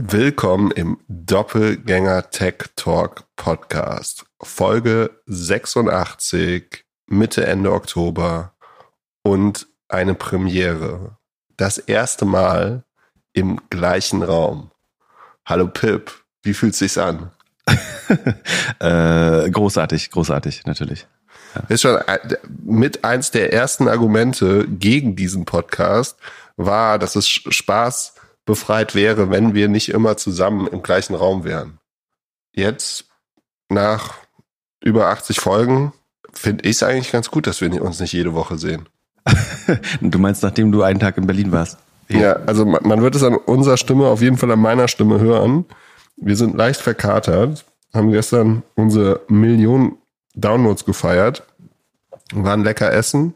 [0.00, 4.26] Willkommen im Doppelgänger Tech Talk Podcast.
[4.40, 8.52] Folge 86, Mitte, Ende Oktober
[9.24, 11.16] und eine Premiere.
[11.56, 12.84] Das erste Mal
[13.32, 14.70] im gleichen Raum.
[15.44, 16.12] Hallo Pip,
[16.44, 17.32] wie fühlt sich's an?
[18.78, 21.08] äh, großartig, großartig, natürlich.
[21.56, 21.62] Ja.
[21.70, 21.98] Ist schon
[22.64, 26.18] mit eins der ersten Argumente gegen diesen Podcast
[26.56, 28.14] war, dass es Spaß
[28.48, 31.78] befreit wäre, wenn wir nicht immer zusammen im gleichen Raum wären.
[32.52, 33.04] Jetzt,
[33.68, 34.14] nach
[34.82, 35.92] über 80 Folgen,
[36.32, 38.88] finde ich es eigentlich ganz gut, dass wir uns nicht jede Woche sehen.
[40.00, 41.76] du meinst, nachdem du einen Tag in Berlin warst?
[42.08, 45.66] Ja, also man wird es an unserer Stimme, auf jeden Fall an meiner Stimme hören.
[46.16, 49.98] Wir sind leicht verkatert, haben gestern unsere Millionen
[50.34, 51.42] Downloads gefeiert,
[52.32, 53.34] waren lecker essen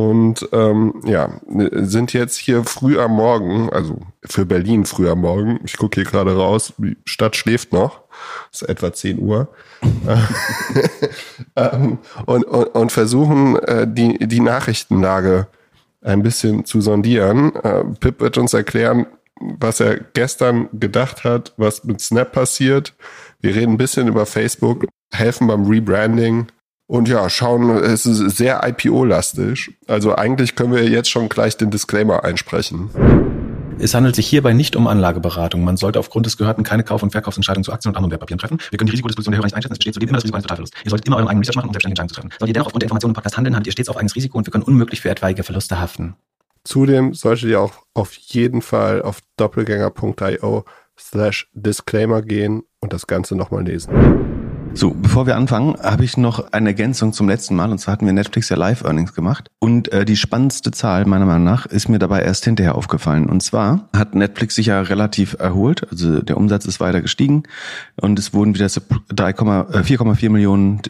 [0.00, 5.60] und ähm, ja, sind jetzt hier früh am Morgen, also für Berlin früh am Morgen.
[5.66, 8.00] Ich gucke hier gerade raus, die Stadt schläft noch.
[8.50, 9.48] Es ist etwa 10 Uhr.
[11.56, 15.48] ähm, und, und, und versuchen, äh, die, die Nachrichtenlage
[16.00, 17.54] ein bisschen zu sondieren.
[17.56, 19.04] Äh, Pip wird uns erklären,
[19.38, 22.94] was er gestern gedacht hat, was mit Snap passiert.
[23.42, 26.46] Wir reden ein bisschen über Facebook, helfen beim Rebranding
[26.90, 29.76] und ja, schauen, es ist sehr IPO-lastig.
[29.86, 32.90] Also eigentlich können wir jetzt schon gleich den Disclaimer einsprechen.
[33.78, 35.62] Es handelt sich hierbei nicht um Anlageberatung.
[35.62, 38.58] Man sollte aufgrund des Gehörten keine Kauf- und Verkaufsentscheidungen zu Aktien und anderen Wertpapieren treffen.
[38.70, 39.74] Wir können die Risikodisposition der Hörer nicht einschätzen.
[39.74, 40.76] Es besteht zudem immer das Risiko eines Totalverlusts.
[40.82, 42.30] Ihr solltet immer euren eigenen Research machen, um selbstständige Entscheidungen zu treffen.
[42.40, 44.38] Solltet ihr dennoch aufgrund der Informationen im Podcast handeln, habt ihr stets auf eigenes Risiko
[44.38, 46.16] und wir können unmöglich für etwaige Verluste haften.
[46.64, 50.64] Zudem solltet ihr auch auf jeden Fall auf doppelgänger.io
[50.98, 54.39] slash Disclaimer gehen und das Ganze nochmal lesen.
[54.72, 57.70] So, bevor wir anfangen, habe ich noch eine Ergänzung zum letzten Mal.
[57.70, 59.48] Und zwar hatten wir Netflix ja Live-Earnings gemacht.
[59.58, 63.28] Und äh, die spannendste Zahl, meiner Meinung nach, ist mir dabei erst hinterher aufgefallen.
[63.28, 65.90] Und zwar hat Netflix sich ja relativ erholt.
[65.90, 67.42] Also der Umsatz ist weiter gestiegen.
[68.00, 70.82] Und es wurden wieder 4,4 äh, Millionen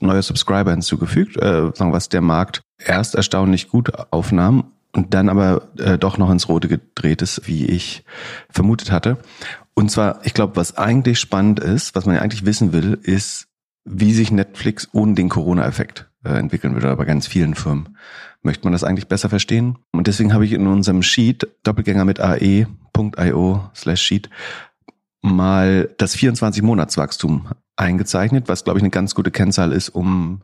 [0.00, 4.64] neue Subscriber hinzugefügt, äh, was der Markt erst erstaunlich gut aufnahm
[4.96, 8.04] und dann aber äh, doch noch ins Rote gedreht ist, wie ich
[8.50, 9.18] vermutet hatte.
[9.78, 13.48] Und zwar, ich glaube, was eigentlich spannend ist, was man ja eigentlich wissen will, ist,
[13.84, 16.88] wie sich Netflix ohne den Corona-Effekt äh, entwickeln würde.
[16.88, 17.96] Aber bei ganz vielen Firmen
[18.42, 19.78] möchte man das eigentlich besser verstehen.
[19.92, 24.30] Und deswegen habe ich in unserem Sheet, Doppelgänger mit ae.io slash Sheet,
[25.20, 30.40] mal das 24-Monats-Wachstum eingezeichnet, was, glaube ich, eine ganz gute Kennzahl ist, um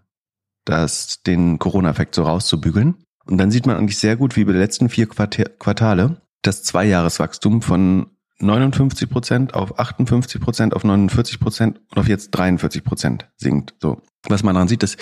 [0.66, 2.97] das, den Corona-Effekt so rauszubügeln.
[3.25, 7.62] Und dann sieht man eigentlich sehr gut, wie bei den letzten vier Quartale das Zweijahreswachstum
[7.62, 8.09] von
[8.42, 13.75] 59 Prozent auf 58 Prozent auf 49 Prozent und auf jetzt 43 Prozent sinkt.
[13.80, 14.98] So, was man daran sieht, ist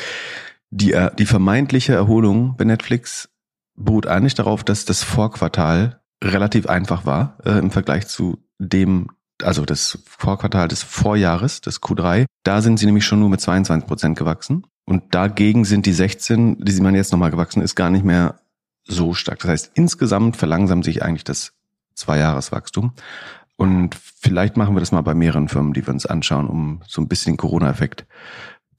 [0.71, 3.29] die äh, die vermeintliche Erholung bei Netflix
[3.75, 9.09] beruht eigentlich darauf, dass das Vorquartal relativ einfach war äh, im Vergleich zu dem
[9.43, 13.89] also das Vorquartal des Vorjahres, das Q3, da sind sie nämlich schon nur mit 22
[13.89, 14.67] Prozent gewachsen.
[14.85, 18.41] Und dagegen sind die 16, die man jetzt nochmal gewachsen ist, gar nicht mehr
[18.85, 19.39] so stark.
[19.41, 21.53] Das heißt, insgesamt verlangsamt sich eigentlich das
[22.01, 22.93] Zweijahreswachstum.
[23.57, 27.01] Und vielleicht machen wir das mal bei mehreren Firmen, die wir uns anschauen, um so
[27.01, 28.07] ein bisschen den Corona-Effekt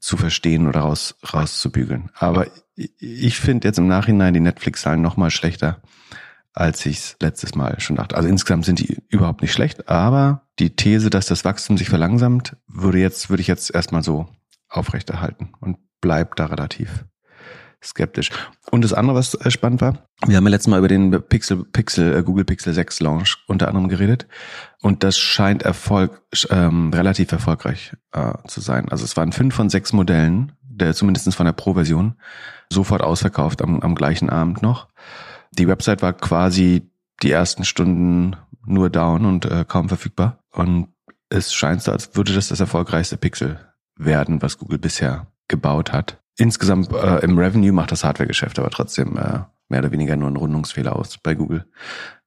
[0.00, 2.10] zu verstehen oder raus, rauszubügeln.
[2.14, 5.80] Aber ich finde jetzt im Nachhinein die Netflix-Zahlen noch mal schlechter,
[6.52, 8.16] als ich es letztes Mal schon dachte.
[8.16, 12.56] Also insgesamt sind die überhaupt nicht schlecht, aber die These, dass das Wachstum sich verlangsamt,
[12.66, 14.28] würde jetzt, würde ich jetzt erstmal so
[14.68, 17.04] aufrechterhalten und bleibt da relativ
[17.82, 18.30] skeptisch.
[18.74, 21.62] Und das andere, was äh, spannend war, wir haben ja letztes Mal über den Pixel,
[21.62, 24.26] Pixel, äh, Google Pixel 6 Launch unter anderem geredet.
[24.80, 28.88] Und das scheint Erfolg, ähm, relativ erfolgreich äh, zu sein.
[28.88, 32.14] Also es waren fünf von sechs Modellen, der zumindest von der Pro-Version,
[32.70, 34.88] sofort ausverkauft am, am gleichen Abend noch.
[35.50, 36.90] Die Website war quasi
[37.22, 40.38] die ersten Stunden nur down und äh, kaum verfügbar.
[40.50, 40.88] Und
[41.28, 43.60] es scheint so, als würde das das erfolgreichste Pixel
[43.96, 46.21] werden, was Google bisher gebaut hat.
[46.38, 50.36] Insgesamt äh, im Revenue macht das Hardware-Geschäft aber trotzdem äh, mehr oder weniger nur ein
[50.36, 51.66] Rundungsfehler aus bei Google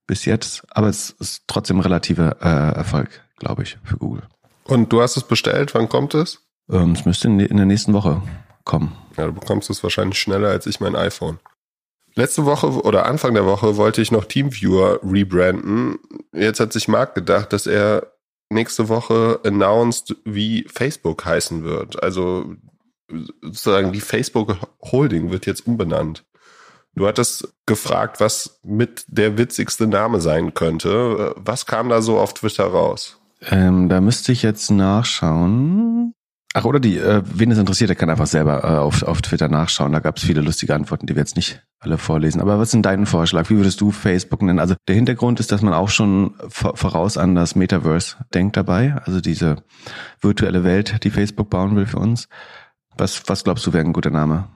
[0.07, 0.63] bis jetzt.
[0.69, 4.23] Aber es ist trotzdem relativer äh, Erfolg, glaube ich, für Google.
[4.65, 6.41] Und du hast es bestellt, wann kommt es?
[6.69, 8.21] Ähm, es müsste in, in der nächsten Woche
[8.63, 8.95] kommen.
[9.17, 11.39] Ja, du bekommst es wahrscheinlich schneller als ich mein iPhone.
[12.15, 15.99] Letzte Woche oder Anfang der Woche wollte ich noch Teamviewer rebranden.
[16.33, 18.13] Jetzt hat sich Marc gedacht, dass er
[18.49, 22.01] nächste Woche announced, wie Facebook heißen wird.
[22.01, 22.55] Also
[23.41, 26.25] sozusagen die Facebook Holding wird jetzt umbenannt.
[26.95, 31.33] Du hattest gefragt, was mit der witzigste Name sein könnte.
[31.37, 33.19] Was kam da so auf Twitter raus?
[33.49, 36.13] Ähm, da müsste ich jetzt nachschauen.
[36.57, 39.49] Ach, oder die, äh, wen es interessiert, der kann einfach selber äh, auf, auf Twitter
[39.49, 39.91] nachschauen.
[39.91, 42.39] Da gab es viele lustige Antworten, die wir jetzt nicht alle vorlesen.
[42.39, 43.49] Aber was ist denn dein Vorschlag?
[43.49, 44.59] Wie würdest du Facebook nennen?
[44.59, 48.95] Also der Hintergrund ist, dass man auch schon voraus an das Metaverse denkt dabei.
[49.03, 49.57] Also diese
[50.21, 52.29] virtuelle Welt, die Facebook bauen will für uns.
[52.97, 54.47] Was, was glaubst du, wäre ein guter Name?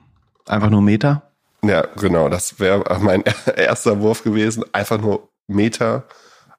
[0.46, 1.24] Einfach nur Meta?
[1.64, 2.30] Ja, genau.
[2.30, 3.24] Das wäre mein
[3.56, 4.64] erster Wurf gewesen.
[4.72, 6.06] Einfach nur Meta,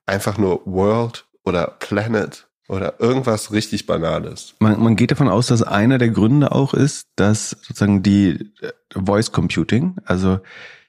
[0.06, 4.54] einfach nur World oder Planet oder irgendwas richtig Banales.
[4.60, 8.72] Man, man geht davon aus, dass einer der Gründe auch ist, dass sozusagen die äh,
[8.94, 10.38] Voice Computing, also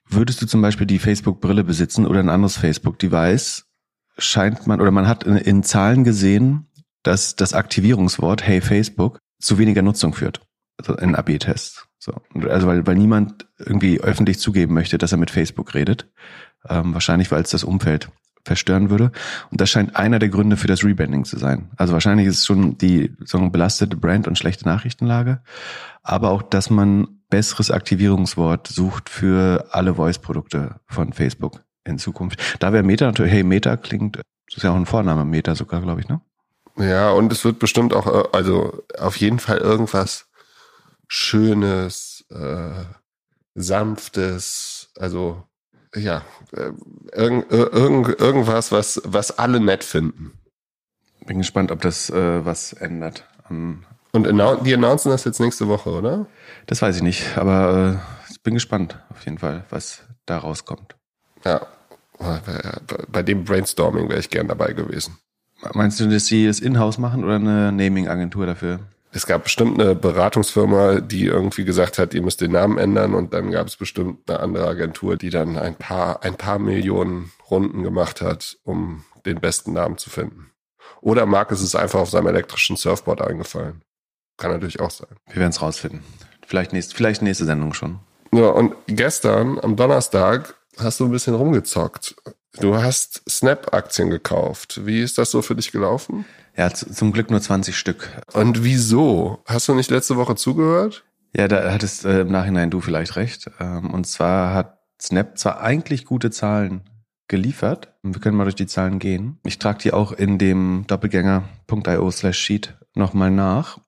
[0.07, 3.65] würdest du zum Beispiel die Facebook-Brille besitzen oder ein anderes Facebook-Device,
[4.17, 6.67] scheint man oder man hat in, in Zahlen gesehen,
[7.01, 10.41] dass das Aktivierungswort Hey Facebook zu weniger Nutzung führt.
[10.87, 11.87] Also in AB-Tests.
[11.99, 12.13] So.
[12.49, 16.07] Also weil, weil niemand irgendwie öffentlich zugeben möchte, dass er mit Facebook redet.
[16.67, 18.09] Ähm, wahrscheinlich, weil es das Umfeld
[18.43, 19.11] verstören würde.
[19.51, 21.69] Und das scheint einer der Gründe für das Rebranding zu sein.
[21.77, 25.41] Also wahrscheinlich ist es schon die so eine belastete Brand und schlechte Nachrichtenlage,
[26.01, 32.39] aber auch, dass man besseres Aktivierungswort sucht für alle Voice-Produkte von Facebook in Zukunft.
[32.59, 35.81] Da wäre Meta natürlich, hey, Meta klingt, das ist ja auch ein Vorname, Meta sogar,
[35.81, 36.19] glaube ich, ne?
[36.77, 40.30] Ja, und es wird bestimmt auch, äh, also auf jeden Fall irgendwas
[41.13, 42.85] Schönes, äh,
[43.53, 45.43] Sanftes, also
[45.93, 46.23] ja,
[46.53, 46.71] äh,
[47.11, 50.31] irgend, irgend, irgendwas, was, was alle nett finden.
[51.25, 53.25] Bin gespannt, ob das äh, was ändert.
[53.49, 54.25] Um, Und
[54.65, 56.27] die announcen das jetzt nächste Woche, oder?
[56.67, 60.95] Das weiß ich nicht, aber äh, ich bin gespannt auf jeden Fall, was da rauskommt.
[61.43, 61.67] Ja,
[63.11, 65.17] bei dem Brainstorming wäre ich gern dabei gewesen.
[65.73, 68.79] Meinst du, dass sie das in-house machen oder eine Naming-Agentur dafür?
[69.13, 73.33] Es gab bestimmt eine Beratungsfirma, die irgendwie gesagt hat, ihr müsst den Namen ändern und
[73.33, 77.83] dann gab es bestimmt eine andere Agentur, die dann ein paar, ein paar Millionen Runden
[77.83, 80.51] gemacht hat, um den besten Namen zu finden.
[81.01, 83.81] Oder Marc ist es einfach auf seinem elektrischen Surfboard eingefallen.
[84.37, 85.09] Kann natürlich auch sein.
[85.27, 86.03] Wir werden es rausfinden.
[86.47, 87.99] Vielleicht nächste, vielleicht nächste Sendung schon.
[88.31, 92.15] Ja, und gestern, am Donnerstag, hast du ein bisschen rumgezockt.
[92.59, 94.85] Du hast Snap-Aktien gekauft.
[94.85, 96.25] Wie ist das so für dich gelaufen?
[96.61, 98.21] Ja, zum Glück nur 20 Stück.
[98.33, 99.41] Und wieso?
[99.47, 101.03] Hast du nicht letzte Woche zugehört?
[101.35, 103.49] Ja, da hattest äh, im Nachhinein du vielleicht recht.
[103.59, 106.83] Ähm, und zwar hat Snap zwar eigentlich gute Zahlen
[107.27, 107.95] geliefert.
[108.03, 109.39] Wir können mal durch die Zahlen gehen.
[109.43, 113.79] Ich trage die auch in dem doppelgänger.io slash sheet nochmal nach.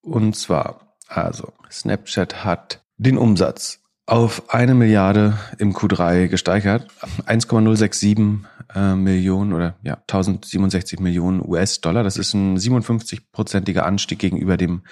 [0.00, 6.86] Und zwar, also, Snapchat hat den Umsatz auf eine Milliarde im Q3 gesteigert.
[7.26, 8.44] 1,067
[8.74, 12.02] äh, Millionen oder ja 1067 Millionen US-Dollar.
[12.02, 14.82] Das ist ein 57-prozentiger Anstieg gegenüber dem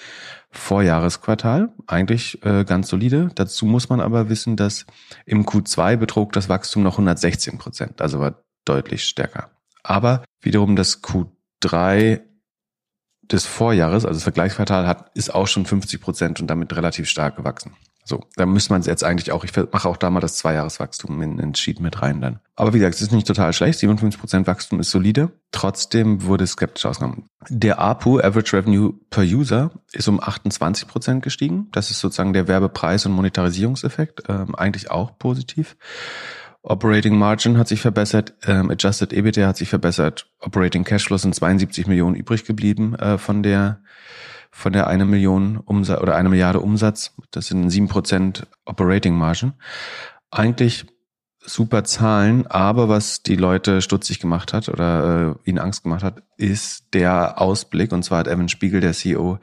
[0.51, 1.73] Vorjahresquartal.
[1.87, 3.31] Eigentlich äh, ganz solide.
[3.35, 4.87] Dazu muss man aber wissen, dass
[5.27, 9.51] im Q2 betrug das Wachstum noch 116 Prozent, also war deutlich stärker.
[9.83, 12.21] Aber wiederum das Q3
[13.23, 17.37] des Vorjahres, also das Vergleichsquartal, hat, ist auch schon 50 Prozent und damit relativ stark
[17.37, 17.75] gewachsen.
[18.09, 21.21] So, da müsste man es jetzt eigentlich auch, ich mache auch da mal das Zweijahreswachstum
[21.21, 22.41] in, in Sheet mit rein dann.
[22.57, 25.31] Aber wie gesagt, es ist nicht total schlecht, 57% Wachstum ist solide.
[25.53, 27.29] Trotzdem wurde skeptisch ausgenommen.
[27.51, 31.69] Der APU, Average Revenue per User, ist um 28% gestiegen.
[31.73, 35.77] Das ist sozusagen der Werbepreis- und Monetarisierungseffekt, ähm, eigentlich auch positiv.
[36.63, 41.87] Operating Margin hat sich verbessert, ähm, Adjusted EBITDA hat sich verbessert, Operating Cashflow sind 72
[41.87, 43.81] Millionen übrig geblieben äh, von der
[44.51, 47.15] von der eine Million Umsatz oder eine Milliarde Umsatz.
[47.31, 49.55] Das sind sieben Prozent Operating Margin.
[50.31, 50.87] Eigentlich
[51.45, 56.23] super Zahlen, aber was die Leute stutzig gemacht hat oder äh, ihnen Angst gemacht hat,
[56.37, 57.93] ist der Ausblick.
[57.93, 59.39] Und zwar hat Evan Spiegel, der CEO,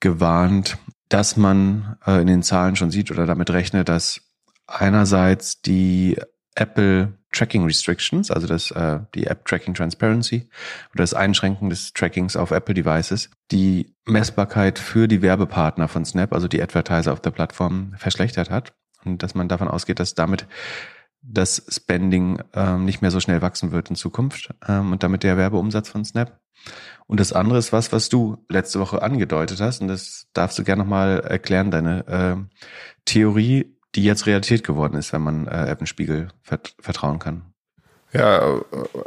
[0.00, 0.78] gewarnt,
[1.08, 4.20] dass man äh, in den Zahlen schon sieht oder damit rechnet, dass
[4.66, 6.18] einerseits die
[6.54, 10.48] Apple Tracking Restrictions, also das, äh, die App Tracking Transparency
[10.94, 16.32] oder das Einschränken des Trackings auf Apple Devices, die Messbarkeit für die Werbepartner von Snap,
[16.32, 18.74] also die Advertiser auf der Plattform, verschlechtert hat.
[19.04, 20.46] Und dass man davon ausgeht, dass damit
[21.22, 25.36] das Spending ähm, nicht mehr so schnell wachsen wird in Zukunft ähm, und damit der
[25.36, 26.40] Werbeumsatz von Snap.
[27.06, 30.64] Und das andere ist was, was du letzte Woche angedeutet hast und das darfst du
[30.64, 32.36] gerne nochmal erklären, deine äh,
[33.04, 37.42] Theorie die jetzt Realität geworden ist, wenn man äh, Evan Spiegel vert vertrauen kann.
[38.12, 38.60] Ja,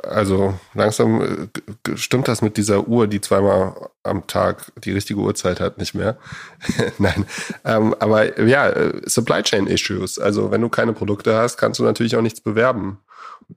[0.04, 5.60] also langsam äh, stimmt das mit dieser Uhr, die zweimal am Tag die richtige Uhrzeit
[5.60, 6.18] hat, nicht mehr.
[6.98, 7.26] Nein,
[7.64, 8.72] ähm, aber ja,
[9.06, 10.20] Supply Chain Issues.
[10.20, 13.00] Also wenn du keine Produkte hast, kannst du natürlich auch nichts bewerben.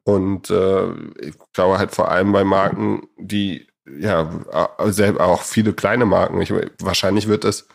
[0.04, 4.30] Und äh, ich glaube halt vor allem bei Marken, die ja
[5.18, 6.40] auch viele kleine Marken.
[6.40, 7.68] Ich, wahrscheinlich wird es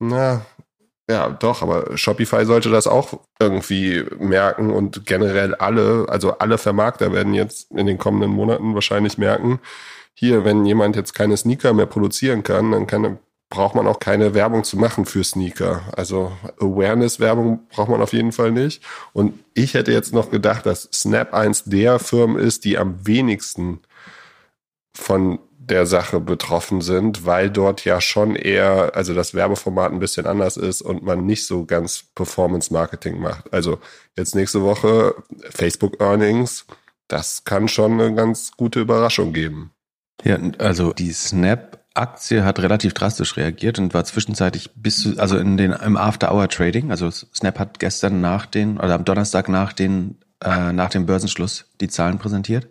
[0.00, 0.46] na,
[1.10, 7.12] ja, doch, aber Shopify sollte das auch irgendwie merken und generell alle, also alle Vermarkter
[7.12, 9.60] werden jetzt in den kommenden Monaten wahrscheinlich merken,
[10.12, 14.34] hier, wenn jemand jetzt keine Sneaker mehr produzieren kann, dann kann, braucht man auch keine
[14.34, 15.82] Werbung zu machen für Sneaker.
[15.96, 18.82] Also Awareness-Werbung braucht man auf jeden Fall nicht.
[19.12, 23.80] Und ich hätte jetzt noch gedacht, dass Snap eins der Firmen ist, die am wenigsten
[24.92, 25.38] von
[25.70, 30.56] der Sache betroffen sind, weil dort ja schon eher, also das Werbeformat ein bisschen anders
[30.56, 33.52] ist und man nicht so ganz Performance-Marketing macht.
[33.52, 33.78] Also
[34.16, 35.14] jetzt nächste Woche
[35.50, 36.66] Facebook Earnings,
[37.08, 39.72] das kann schon eine ganz gute Überraschung geben.
[40.24, 45.36] Ja, also die Snap Aktie hat relativ drastisch reagiert und war zwischenzeitlich bis zu, also
[45.36, 50.16] in den im After-Hour-Trading, also Snap hat gestern nach den oder am Donnerstag nach den
[50.44, 52.68] äh, nach dem Börsenschluss die Zahlen präsentiert.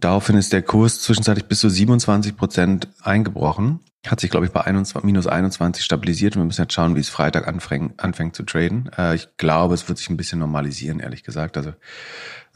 [0.00, 3.80] Daraufhin ist der Kurs zwischenzeitlich bis zu 27 Prozent eingebrochen.
[4.08, 7.08] Hat sich, glaube ich, bei 21, minus 21 stabilisiert wir müssen jetzt schauen, wie es
[7.08, 8.90] Freitag anfängt, anfängt zu traden.
[8.96, 11.56] Äh, ich glaube, es wird sich ein bisschen normalisieren, ehrlich gesagt.
[11.56, 11.72] Also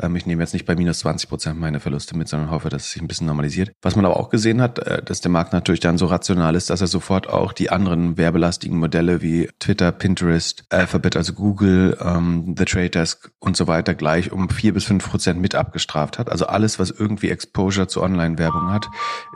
[0.01, 2.85] ähm, ich nehme jetzt nicht bei minus 20 Prozent meine Verluste mit, sondern hoffe, dass
[2.85, 3.73] es sich ein bisschen normalisiert.
[3.83, 6.71] Was man aber auch gesehen hat, äh, dass der Markt natürlich dann so rational ist,
[6.71, 12.55] dass er sofort auch die anderen werbelastigen Modelle wie Twitter, Pinterest, Alphabet, also Google, ähm,
[12.57, 16.31] The Trade Desk und so weiter gleich um vier bis fünf Prozent mit abgestraft hat.
[16.31, 18.87] Also alles, was irgendwie Exposure zu Online-Werbung hat,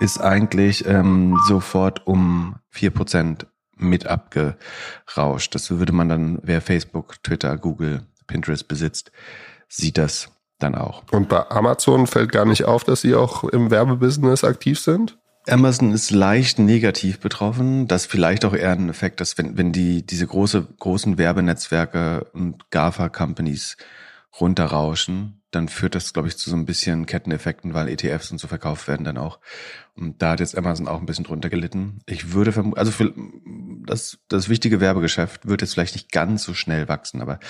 [0.01, 3.47] ist eigentlich ähm, sofort um vier Prozent
[3.77, 5.55] mit abgerauscht.
[5.55, 9.13] Das würde man dann, wer Facebook, Twitter, Google, Pinterest besitzt,
[9.69, 11.03] sieht das dann auch.
[11.11, 15.19] Und bei Amazon fällt gar nicht auf, dass sie auch im Werbebusiness aktiv sind?
[15.49, 17.87] Amazon ist leicht negativ betroffen.
[17.87, 22.71] Das vielleicht auch eher ein Effekt, dass wenn, wenn die, diese große, großen Werbenetzwerke und
[22.71, 23.77] GAFA-Companies
[24.41, 28.47] runterrauschen, dann führt das, glaube ich, zu so ein bisschen Ketteneffekten, weil ETFs und so
[28.47, 29.41] verkauft werden dann auch.
[29.97, 32.01] Und da hat jetzt Amazon auch ein bisschen drunter gelitten.
[32.07, 33.13] Ich würde vermuten, also für
[33.87, 37.41] das, das wichtige Werbegeschäft wird jetzt vielleicht nicht ganz so schnell wachsen, aber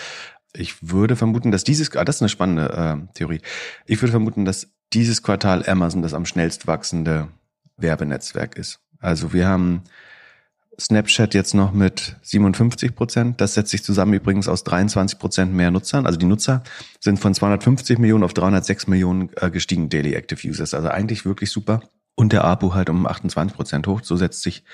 [0.55, 3.41] ich würde vermuten, dass dieses, ah, das ist eine spannende äh, Theorie.
[3.87, 7.29] Ich würde vermuten, dass dieses Quartal Amazon das am schnellst wachsende
[7.77, 8.81] Werbenetzwerk ist.
[9.01, 9.83] Also wir haben
[10.79, 13.41] Snapchat jetzt noch mit 57 Prozent.
[13.41, 16.07] Das setzt sich zusammen übrigens aus 23 Prozent mehr Nutzern.
[16.07, 16.63] Also die Nutzer
[17.01, 20.75] sind von 250 Millionen auf 306 Millionen äh, gestiegen Daily Active Users.
[20.75, 21.81] Also eigentlich wirklich super
[22.17, 24.01] und der APU halt um 28 Prozent hoch.
[24.03, 24.65] So setzt sich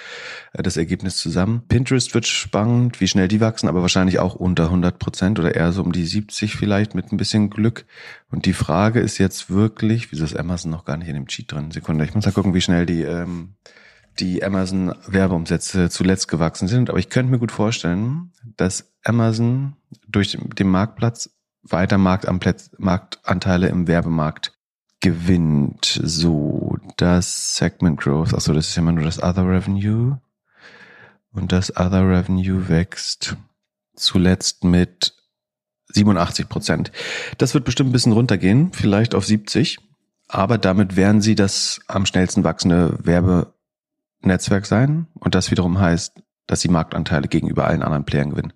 [0.52, 1.62] äh, das Ergebnis zusammen.
[1.68, 5.72] Pinterest wird spannend, wie schnell die wachsen, aber wahrscheinlich auch unter 100 Prozent oder eher
[5.72, 7.84] so um die 70 vielleicht mit ein bisschen Glück.
[8.30, 11.52] Und die Frage ist jetzt wirklich, wieso ist Amazon noch gar nicht in dem Cheat
[11.52, 11.72] drin?
[11.72, 13.54] Sekunde, ich muss mal gucken, wie schnell die ähm,
[14.18, 16.90] die Amazon Werbeumsätze zuletzt gewachsen sind.
[16.90, 19.76] Aber ich könnte mir gut vorstellen, dass Amazon
[20.08, 21.30] durch den Marktplatz
[21.62, 24.52] weiter Marktanteile im Werbemarkt
[25.00, 26.00] gewinnt.
[26.02, 30.18] So, das Segment Growth, achso, das ist immer nur das Other Revenue.
[31.32, 33.36] Und das Other Revenue wächst
[33.94, 35.14] zuletzt mit
[35.88, 36.92] 87 Prozent.
[37.38, 39.78] Das wird bestimmt ein bisschen runtergehen, vielleicht auf 70.
[40.28, 42.98] Aber damit werden sie das am schnellsten wachsende
[44.22, 45.06] Werbenetzwerk sein.
[45.18, 48.52] Und das wiederum heißt, dass sie Marktanteile gegenüber allen anderen Playern gewinnen.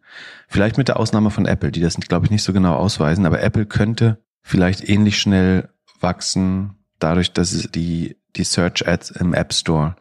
[0.49, 3.27] Vielleicht mit der Ausnahme von Apple, die das, glaube ich, nicht so genau ausweisen.
[3.27, 5.69] Aber Apple könnte vielleicht ähnlich schnell
[6.01, 9.97] wachsen, dadurch, dass die, die Search Ads im App Store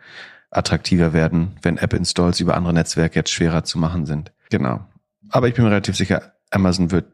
[0.52, 4.32] attraktiver werden, wenn App-Installs über andere Netzwerke jetzt schwerer zu machen sind.
[4.50, 4.86] Genau.
[5.30, 7.12] Aber ich bin mir relativ sicher, Amazon wird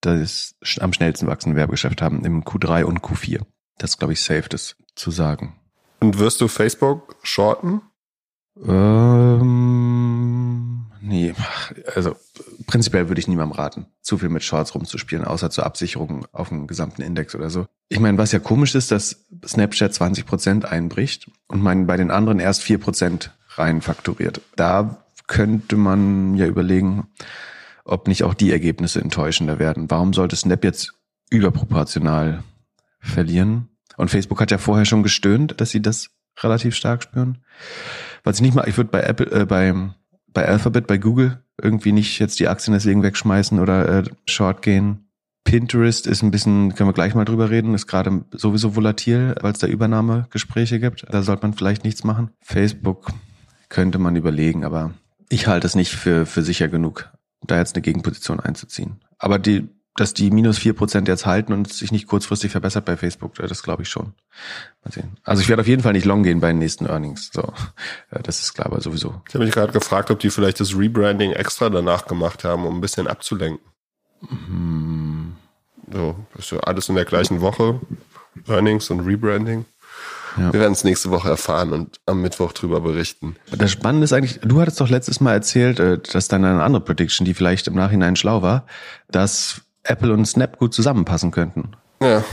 [0.00, 3.40] das am schnellsten wachsende Werbegeschäft haben im Q3 und Q4.
[3.78, 5.58] Das glaube ich, safe, das zu sagen.
[6.00, 7.80] Und wirst du Facebook shorten?
[8.62, 10.06] Ähm,
[11.00, 11.34] nee,
[11.94, 12.14] also
[12.66, 16.66] prinzipiell würde ich niemandem raten, zu viel mit Shorts rumzuspielen, außer zur Absicherung auf dem
[16.66, 17.66] gesamten Index oder so.
[17.88, 22.10] Ich meine, was ja komisch ist, dass Snapchat 20 Prozent einbricht und man bei den
[22.10, 24.40] anderen erst vier Prozent rein fakturiert.
[24.56, 27.08] Da könnte man ja überlegen,
[27.84, 29.90] ob nicht auch die Ergebnisse enttäuschender werden.
[29.90, 30.92] Warum sollte Snap jetzt
[31.30, 32.42] überproportional
[33.00, 33.68] verlieren?
[33.96, 36.10] Und Facebook hat ja vorher schon gestöhnt, dass sie das
[36.42, 37.38] relativ stark spüren.
[38.24, 39.72] Was ich nicht mal, ich würde bei Apple, äh, bei,
[40.32, 45.08] bei Alphabet, bei Google irgendwie nicht jetzt die Aktien deswegen wegschmeißen oder äh, short gehen.
[45.44, 49.52] Pinterest ist ein bisschen, können wir gleich mal drüber reden, ist gerade sowieso volatil, weil
[49.52, 51.04] es da Übernahmegespräche gibt.
[51.08, 52.30] Da sollte man vielleicht nichts machen.
[52.40, 53.12] Facebook
[53.68, 54.94] könnte man überlegen, aber
[55.28, 57.12] ich halte es nicht für, für sicher genug,
[57.42, 59.00] da jetzt eine Gegenposition einzuziehen.
[59.18, 62.96] Aber die dass die minus vier Prozent jetzt halten und sich nicht kurzfristig verbessert bei
[62.96, 64.12] Facebook, das glaube ich schon.
[64.84, 65.16] Mal sehen.
[65.22, 67.30] Also ich werde auf jeden Fall nicht long gehen bei den nächsten Earnings.
[67.32, 67.52] So,
[68.10, 69.22] das ist klar, aber sowieso.
[69.28, 72.76] Ich habe mich gerade gefragt, ob die vielleicht das Rebranding extra danach gemacht haben, um
[72.76, 73.64] ein bisschen abzulenken.
[74.28, 75.36] Mhm.
[75.92, 77.80] So, ist ja alles in der gleichen Woche.
[78.48, 79.64] Earnings und Rebranding.
[80.36, 80.52] Ja.
[80.52, 83.36] Wir werden es nächste Woche erfahren und am Mittwoch drüber berichten.
[83.52, 86.82] Das Spannende ist eigentlich, du hattest doch letztes Mal erzählt, äh, dass dann eine andere
[86.82, 88.66] Prediction, die vielleicht im Nachhinein schlau war,
[89.08, 91.72] dass Apple und Snap gut zusammenpassen könnten.
[92.00, 92.24] Ja.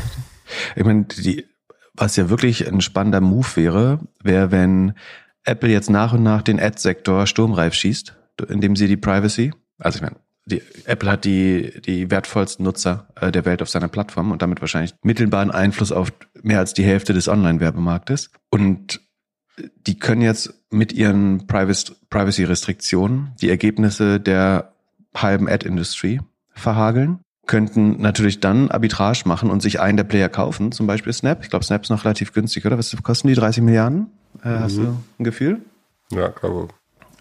[0.76, 1.46] Ich meine, die,
[1.94, 4.94] was ja wirklich ein spannender Move wäre, wäre, wenn
[5.44, 8.16] Apple jetzt nach und nach den Ad-Sektor sturmreif schießt,
[8.50, 13.32] indem sie die Privacy, also ich meine, die, Apple hat die, die wertvollsten Nutzer äh,
[13.32, 17.14] der Welt auf seiner Plattform und damit wahrscheinlich mittelbaren Einfluss auf mehr als die Hälfte
[17.14, 18.32] des Online-Werbemarktes.
[18.50, 19.02] Und
[19.88, 24.74] die können jetzt mit ihren Privacy-Restriktionen die Ergebnisse der
[25.16, 26.22] halben Ad-Industry
[26.54, 31.44] verhageln, könnten natürlich dann Arbitrage machen und sich einen der Player kaufen, zum Beispiel Snap.
[31.44, 32.78] Ich glaube, Snap ist noch relativ günstig, oder?
[32.78, 33.34] Was kosten die?
[33.34, 34.08] 30 Milliarden?
[34.44, 34.60] Äh, mhm.
[34.60, 35.62] Hast du ein Gefühl?
[36.12, 36.70] Ja, glaube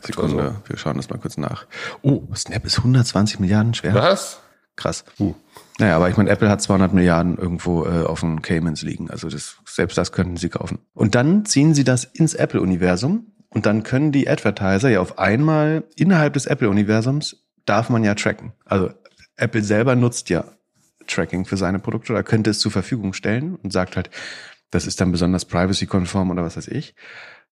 [0.03, 0.57] Sekunde, also.
[0.67, 1.67] wir schauen das mal kurz nach.
[2.03, 3.95] Oh, Snap ist 120 Milliarden schwer.
[3.95, 4.41] Was?
[4.77, 5.05] Krass.
[5.19, 5.35] Uh.
[5.79, 9.11] Naja, aber ich meine, Apple hat 200 Milliarden irgendwo äh, auf den Caymans liegen.
[9.11, 10.79] Also das, selbst das könnten sie kaufen.
[10.95, 15.85] Und dann ziehen sie das ins Apple-Universum und dann können die Advertiser ja auf einmal
[15.97, 17.37] innerhalb des Apple-Universums
[17.67, 18.53] darf man ja tracken.
[18.65, 18.91] Also
[19.40, 20.44] Apple selber nutzt ja
[21.06, 24.11] Tracking für seine Produkte oder könnte es zur Verfügung stellen und sagt halt,
[24.70, 26.94] das ist dann besonders privacy-konform oder was weiß ich.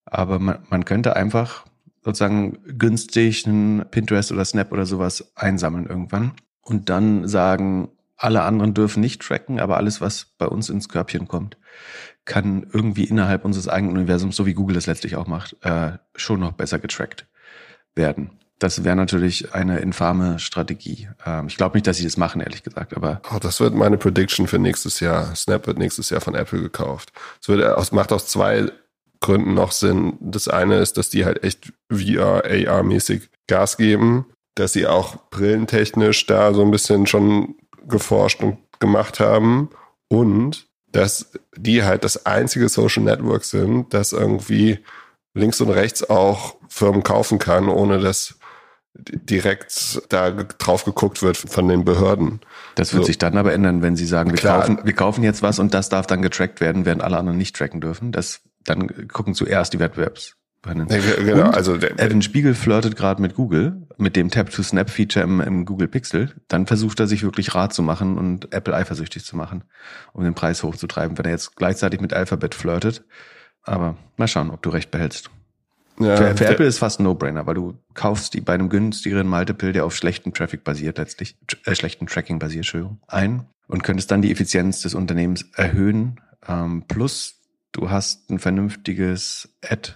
[0.05, 1.67] Aber man, man könnte einfach
[2.03, 8.75] sozusagen günstig einen Pinterest oder Snap oder sowas einsammeln irgendwann und dann sagen, alle anderen
[8.75, 11.57] dürfen nicht tracken, aber alles, was bei uns ins Körbchen kommt,
[12.25, 16.41] kann irgendwie innerhalb unseres eigenen Universums, so wie Google das letztlich auch macht, äh, schon
[16.41, 17.27] noch besser getrackt
[17.95, 18.39] werden.
[18.59, 21.09] Das wäre natürlich eine infame Strategie.
[21.25, 23.21] Ähm, ich glaube nicht, dass sie das machen, ehrlich gesagt, aber.
[23.33, 25.35] Oh, das wird meine Prediction für nächstes Jahr.
[25.37, 27.13] Snap wird nächstes Jahr von Apple gekauft.
[27.47, 28.71] Es macht aus zwei
[29.21, 30.17] Gründen noch Sinn.
[30.21, 36.27] Das eine ist, dass die halt echt VR, AR-mäßig Gas geben, dass sie auch brillentechnisch
[36.27, 39.71] da so ein bisschen schon geforscht und gemacht haben
[40.09, 44.79] und dass die halt das einzige Social Network sind, das irgendwie
[45.35, 48.38] links und rechts auch Firmen kaufen kann, ohne dass
[48.99, 52.41] direkt da drauf geguckt wird von den Behörden.
[52.75, 53.07] Das wird so.
[53.07, 55.89] sich dann aber ändern, wenn sie sagen, wir kaufen, wir kaufen jetzt was und das
[55.89, 58.13] darf dann getrackt werden, während alle anderen nicht tracken dürfen.
[58.13, 60.35] Das dann gucken zuerst die Wettbewerbs.
[60.63, 65.65] Genau, und also der, Evan Spiegel flirtet gerade mit Google, mit dem Tap-to-Snap-Feature im, im,
[65.65, 66.35] Google Pixel.
[66.49, 69.65] Dann versucht er sich wirklich Rat zu machen und Apple eifersüchtig zu machen,
[70.13, 73.05] um den Preis hochzutreiben, wenn er jetzt gleichzeitig mit Alphabet flirtet.
[73.63, 75.31] Aber mal schauen, ob du recht behältst.
[76.01, 79.27] Ja, für, für Apple ist fast ein No-Brainer, weil du kaufst die bei einem günstigeren
[79.27, 84.11] Multiple, der auf schlechten Traffic basiert letztlich, äh, schlechten Tracking basiert, Entschuldigung, ein und könntest
[84.11, 86.21] dann die Effizienz des Unternehmens erhöhen.
[86.47, 87.41] Ähm, plus
[87.73, 89.93] du hast ein vernünftiges Ad,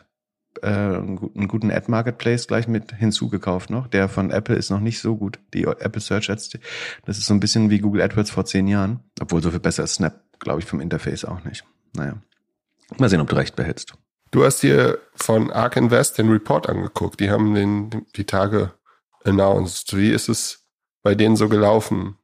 [0.61, 3.87] äh, einen guten Ad-Marketplace gleich mit hinzugekauft noch.
[3.87, 5.39] Der von Apple ist noch nicht so gut.
[5.55, 6.59] Die Apple Search Ads,
[7.07, 9.01] das ist so ein bisschen wie Google AdWords vor zehn Jahren.
[9.21, 11.65] Obwohl so viel besser ist Snap, glaube ich, vom Interface auch nicht.
[11.95, 12.15] Naja.
[12.99, 13.95] Mal sehen, ob du recht behältst.
[14.33, 17.21] Du hast dir von Ark Invest den Report angeguckt.
[17.21, 18.73] Die haben den, die Tage
[19.25, 19.95] announced.
[19.95, 20.67] Wie ist es
[21.03, 22.17] bei denen so gelaufen?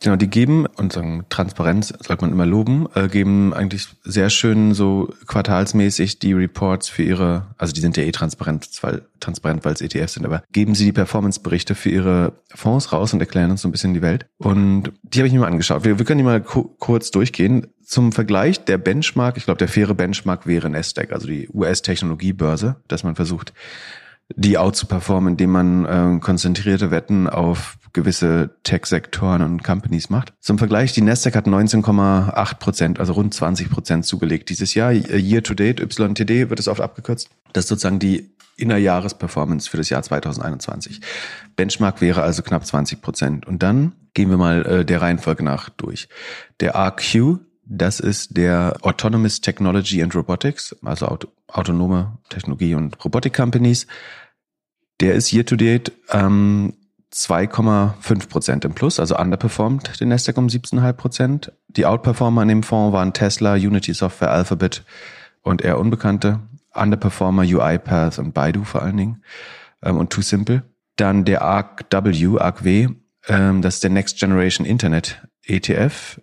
[0.00, 4.72] Genau, die geben, und sagen, Transparenz sollte man immer loben, äh, geben eigentlich sehr schön
[4.72, 9.72] so quartalsmäßig die Reports für ihre, also die sind ja eh transparent, weil, transparent, weil
[9.72, 13.62] es ETFs sind, aber geben sie die Performance-Berichte für ihre Fonds raus und erklären uns
[13.62, 14.26] so ein bisschen die Welt.
[14.38, 15.84] Und die habe ich mir mal angeschaut.
[15.84, 17.66] Wir, wir können die mal kurz durchgehen.
[17.82, 23.02] Zum Vergleich, der Benchmark, ich glaube, der faire Benchmark wäre Nasdaq, also die US-Technologiebörse, dass
[23.02, 23.52] man versucht,
[24.36, 30.34] die out zu performen, indem man äh, konzentrierte Wetten auf gewisse Tech-Sektoren und Companies macht.
[30.40, 34.92] Zum Vergleich, die Nasdaq hat 19,8 Prozent, also rund 20 Prozent zugelegt dieses Jahr.
[34.92, 37.30] Year to date, YTD wird es oft abgekürzt.
[37.52, 41.00] Das ist sozusagen die Innerjahresperformance für das Jahr 2021.
[41.56, 43.46] Benchmark wäre also knapp 20 Prozent.
[43.46, 46.08] Und dann gehen wir mal äh, der Reihenfolge nach durch.
[46.60, 47.38] Der RQ,
[47.68, 53.86] das ist der Autonomous Technology and Robotics, also auto autonome Technologie und Robotik Companies.
[55.00, 56.74] Der ist year to date ähm,
[57.12, 61.52] 2,5 Prozent im Plus, also underperformed den Nasdaq um 17,5 Prozent.
[61.68, 64.84] Die Outperformer in dem Fonds waren Tesla, Unity Software, Alphabet
[65.42, 66.40] und eher unbekannte.
[66.74, 69.22] Underperformer UiPath und Baidu vor allen Dingen
[69.82, 70.64] ähm, und Too Simple.
[70.96, 72.88] Dann der ARC-W, ARC-W,
[73.28, 76.20] ähm, das ist der Next Generation Internet ETF.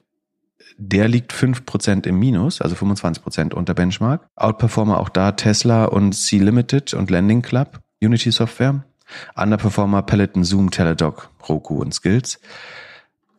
[0.78, 4.28] Der liegt 5% im Minus, also 25% unter Benchmark.
[4.36, 8.84] Outperformer auch da Tesla und C-Limited und Landing Club, Unity Software.
[9.36, 12.40] Underperformer Peloton, Zoom, Teladoc, Roku und Skills.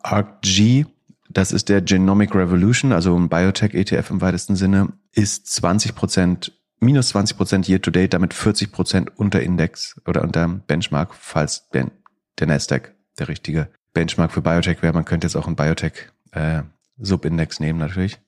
[0.01, 0.85] ARC-G,
[1.29, 7.69] das ist der Genomic Revolution, also ein Biotech-ETF im weitesten Sinne, ist 20% minus 20%
[7.69, 11.91] year to date, damit 40% unter Index oder unter Benchmark, falls der,
[12.39, 14.93] der Nasdaq der richtige Benchmark für Biotech wäre.
[14.93, 15.93] Man könnte jetzt auch ein Biotech
[16.31, 16.61] äh,
[16.99, 18.19] Subindex nehmen natürlich.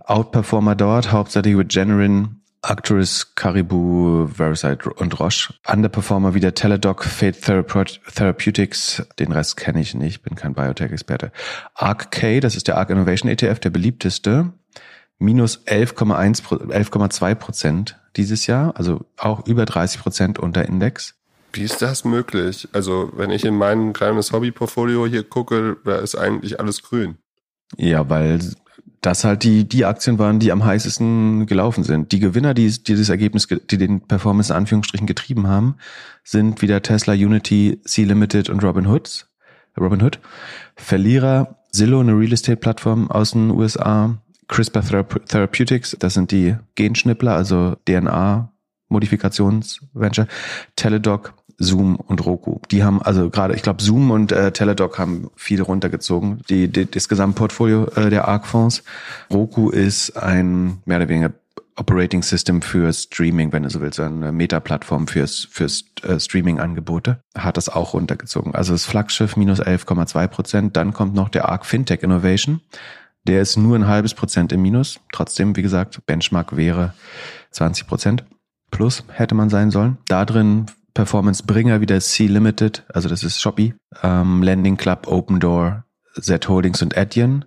[0.00, 5.54] Outperformer dort, hauptsächlich Regenerin, Actress, Caribou, Verisite und Roche.
[5.66, 11.32] Underperformer wie der Teladoc, Fate Therapeutics, den Rest kenne ich nicht, bin kein Biotech-Experte.
[11.74, 14.52] ARC-K, das ist der ARC Innovation ETF, der beliebteste,
[15.18, 21.14] minus 11,1, 11,2 Prozent dieses Jahr, also auch über 30 Prozent unter Index.
[21.52, 22.68] Wie ist das möglich?
[22.72, 27.18] Also, wenn ich in mein kleines Hobbyportfolio hier gucke, da ist eigentlich alles grün.
[27.76, 28.40] Ja, weil
[29.00, 32.12] das halt die, die Aktien waren, die am heißesten gelaufen sind.
[32.12, 35.76] Die Gewinner, die, die das Ergebnis, die den Performance in Anführungsstrichen getrieben haben,
[36.22, 39.28] sind wieder Tesla, Unity, C-Limited und Robin Hoods.
[39.78, 40.18] Robin Hood.
[40.76, 44.82] Verlierer, Zillow, eine Real Estate Plattform aus den USA, CRISPR
[45.26, 48.52] Therapeutics, das sind die Genschnippler, also DNA
[48.88, 50.26] Modifikationsventure,
[50.74, 52.58] Teledoc, Zoom und Roku.
[52.70, 56.90] Die haben also gerade, ich glaube, Zoom und äh, Teledoc haben viel runtergezogen, die, die
[56.90, 58.82] das Gesamtportfolio äh, der ARC-Fonds.
[59.30, 61.32] Roku ist ein mehr oder weniger
[61.76, 67.56] Operating System für Streaming, wenn du so willst, eine Meta-Plattform fürs, fürs äh, Streaming-Angebote, hat
[67.56, 68.54] das auch runtergezogen.
[68.54, 70.76] Also das Flaggschiff minus 11,2 Prozent.
[70.76, 72.60] Dann kommt noch der ARC Fintech Innovation.
[73.26, 75.00] Der ist nur ein halbes Prozent im Minus.
[75.12, 76.94] Trotzdem, wie gesagt, Benchmark wäre
[77.50, 78.24] 20 Prozent
[78.70, 79.98] plus hätte man sein sollen.
[80.08, 85.84] Da drin Performance-Bringer wie der C-Limited, also das ist Shopee, ähm, Landing Club, Open Door,
[86.20, 87.44] Z Holdings und Adyen.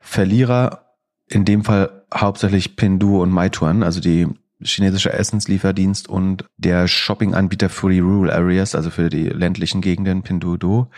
[0.00, 0.86] Verlierer
[1.28, 4.28] in dem Fall hauptsächlich Pinduo und Meituan, also die
[4.62, 10.88] chinesische Essenslieferdienst und der Shopping-Anbieter für die Rural Areas, also für die ländlichen Gegenden, Pinduoduo,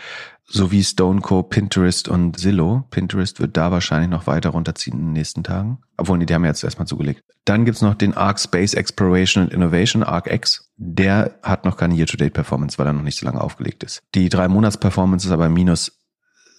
[0.45, 2.85] sowie Stoneco, Pinterest und Zillow.
[2.89, 5.79] Pinterest wird da wahrscheinlich noch weiter runterziehen in den nächsten Tagen.
[5.97, 7.23] Obwohl, nee, die haben jetzt erstmal zugelegt.
[7.45, 10.68] Dann gibt's noch den Arc Space Exploration and Innovation, ArcX.
[10.81, 14.01] Der hat noch keine Year-to-Date-Performance, weil er noch nicht so lange aufgelegt ist.
[14.15, 15.99] Die Drei-Monats-Performance ist aber minus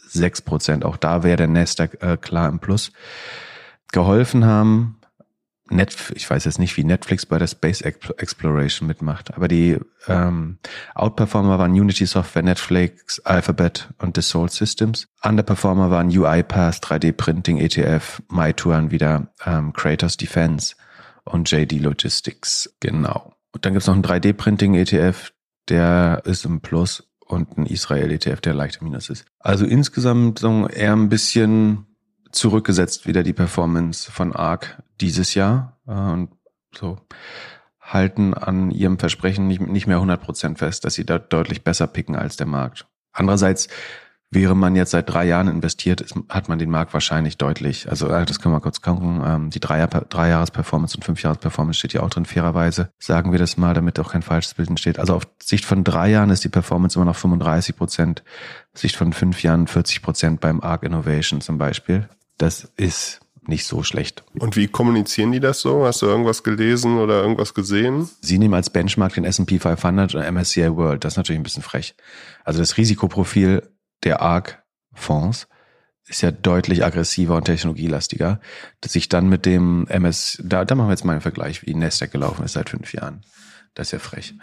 [0.08, 0.84] sechs Prozent.
[0.84, 2.92] Auch da wäre der Nasdaq äh, klar im Plus.
[3.92, 5.00] Geholfen haben
[5.70, 9.78] Netf ich weiß jetzt nicht, wie Netflix bei der Space Exploration mitmacht, aber die
[10.08, 10.58] ähm,
[10.94, 15.08] Outperformer waren Unity Software, Netflix, Alphabet und Dassault Systems.
[15.22, 20.74] Underperformer waren UiPath, 3D Printing, ETF, MyTouran wieder, ähm, Creators Defense
[21.24, 22.76] und JD Logistics.
[22.80, 23.32] Genau.
[23.52, 25.32] Und dann gibt's noch einen 3D Printing ETF,
[25.68, 29.24] der ist im Plus und ein Israel ETF, der leicht im Minus ist.
[29.38, 31.86] Also insgesamt so eher ein bisschen
[32.32, 36.30] zurückgesetzt wieder die Performance von ARC dieses Jahr äh, und
[36.74, 36.98] so
[37.80, 41.88] halten an ihrem Versprechen nicht, nicht mehr 100 Prozent fest, dass sie da deutlich besser
[41.88, 42.86] picken als der Markt.
[43.12, 43.68] Andererseits
[44.30, 47.88] wäre man jetzt seit drei Jahren investiert, ist, hat man den Markt wahrscheinlich deutlich.
[47.88, 49.22] Also äh, das können wir kurz gucken.
[49.24, 52.90] Ähm, die Drei-Jahres-Performance und Fünf-Jahres-Performance steht ja auch drin, fairerweise.
[52.98, 54.98] Sagen wir das mal, damit auch kein falsches Bild entsteht.
[54.98, 58.22] Also auf Sicht von drei Jahren ist die Performance immer noch 35 Prozent.
[58.72, 62.08] Sicht von fünf Jahren 40 Prozent beim ARC Innovation zum Beispiel.
[62.38, 64.22] Das ist nicht so schlecht.
[64.38, 65.84] Und wie kommunizieren die das so?
[65.84, 68.08] Hast du irgendwas gelesen oder irgendwas gesehen?
[68.20, 71.04] Sie nehmen als Benchmark den S&P 500 und MSCI World.
[71.04, 71.96] Das ist natürlich ein bisschen frech.
[72.44, 73.62] Also das Risikoprofil
[74.04, 75.48] der ARC-Fonds
[76.06, 78.40] ist ja deutlich aggressiver und technologielastiger,
[78.80, 81.74] dass sich dann mit dem MS, da, da machen wir jetzt mal einen Vergleich, wie
[81.74, 83.22] Nasdaq gelaufen ist seit fünf Jahren.
[83.74, 84.34] Das ist ja frech.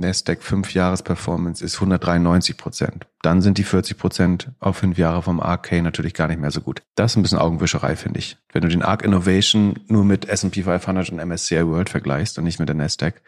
[0.00, 3.06] Nasdaq 5 Jahres Performance ist 193 Prozent.
[3.20, 6.62] Dann sind die 40 Prozent auf 5 Jahre vom ARK natürlich gar nicht mehr so
[6.62, 6.82] gut.
[6.94, 8.38] Das ist ein bisschen Augenwischerei, finde ich.
[8.50, 12.58] Wenn du den ARK Innovation nur mit S&P 500 und MSCI World vergleichst und nicht
[12.58, 13.20] mit der Nasdaq,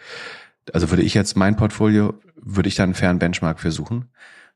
[0.73, 4.09] also würde ich jetzt mein Portfolio, würde ich da einen fairen Benchmark für suchen,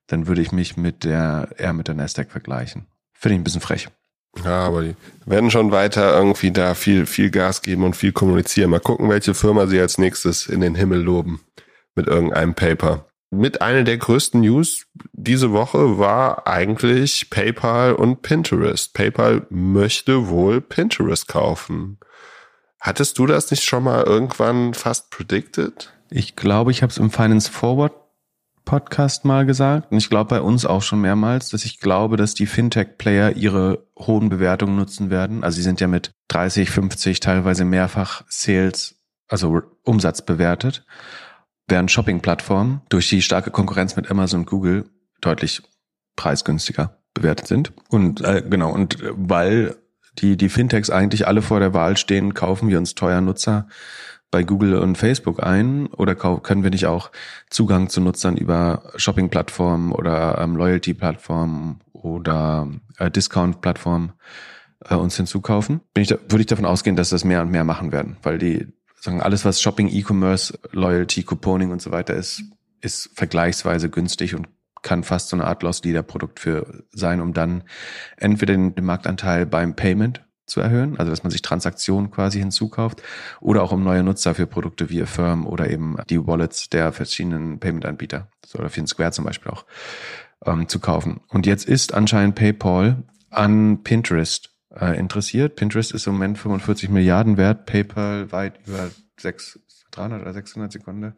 [0.06, 2.86] dann würde ich mich mit der, eher mit der Nasdaq vergleichen.
[3.12, 3.88] Finde ich ein bisschen frech.
[4.44, 8.70] Ja, aber die werden schon weiter irgendwie da viel, viel Gas geben und viel kommunizieren.
[8.70, 11.40] Mal gucken, welche Firma sie als nächstes in den Himmel loben
[11.94, 13.06] mit irgendeinem Paper.
[13.30, 18.94] Mit einer der größten News diese Woche war eigentlich PayPal und Pinterest.
[18.94, 21.98] PayPal möchte wohl Pinterest kaufen.
[22.80, 25.92] Hattest du das nicht schon mal irgendwann fast predicted?
[26.08, 27.92] Ich glaube, ich habe es im Finance Forward
[28.66, 32.35] Podcast mal gesagt und ich glaube bei uns auch schon mehrmals, dass ich glaube, dass
[32.35, 35.44] die Fintech-Player ihre hohen Bewertungen nutzen werden.
[35.44, 38.96] Also sie sind ja mit 30, 50, teilweise mehrfach Sales,
[39.29, 40.85] also Umsatz bewertet
[41.68, 44.85] während Shopping-Plattformen durch die starke Konkurrenz mit Amazon und Google
[45.20, 45.62] deutlich
[46.16, 47.72] preisgünstiger bewertet sind.
[47.88, 49.76] Und äh, genau, und äh, weil
[50.18, 53.68] die, die Fintechs eigentlich alle vor der Wahl stehen, kaufen wir uns teuer Nutzer
[54.30, 57.10] bei Google und Facebook ein oder können wir nicht auch
[57.50, 64.12] Zugang zu Nutzern über Shopping-Plattformen oder ähm, Loyalty-Plattformen oder äh, Discount-Plattformen
[64.88, 65.80] äh, uns hinzukaufen?
[65.94, 68.38] Bin ich da, würde ich davon ausgehen, dass das mehr und mehr machen werden, weil
[68.38, 68.66] die
[69.00, 72.42] sagen, alles was Shopping, E-Commerce, Loyalty, Couponing und so weiter ist,
[72.80, 74.48] ist vergleichsweise günstig und
[74.82, 77.64] kann fast so eine Art Loss Leader Produkt für sein, um dann
[78.16, 83.02] entweder den, den Marktanteil beim Payment zu erhöhen, also dass man sich Transaktionen quasi hinzukauft,
[83.40, 87.59] oder auch um neue Nutzer für Produkte wie Affirm oder eben die Wallets der verschiedenen
[87.59, 89.66] Payment-Anbieter, oder für Square zum Beispiel auch,
[90.44, 91.20] ähm, zu kaufen.
[91.28, 95.56] Und jetzt ist anscheinend PayPal an Pinterest äh, interessiert.
[95.56, 101.14] Pinterest ist im Moment 45 Milliarden wert, PayPal weit über 6, 300 oder 600 Sekunden.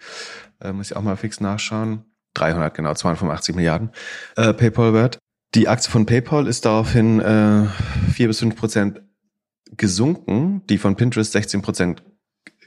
[0.61, 2.05] Äh, muss ich auch mal fix nachschauen.
[2.35, 3.91] 300, genau, 285 Milliarden
[4.37, 5.19] äh, PayPal wert.
[5.55, 7.67] Die Aktie von PayPal ist daraufhin äh,
[8.13, 9.01] 4 bis 5 Prozent
[9.77, 12.03] gesunken, die von Pinterest 16 Prozent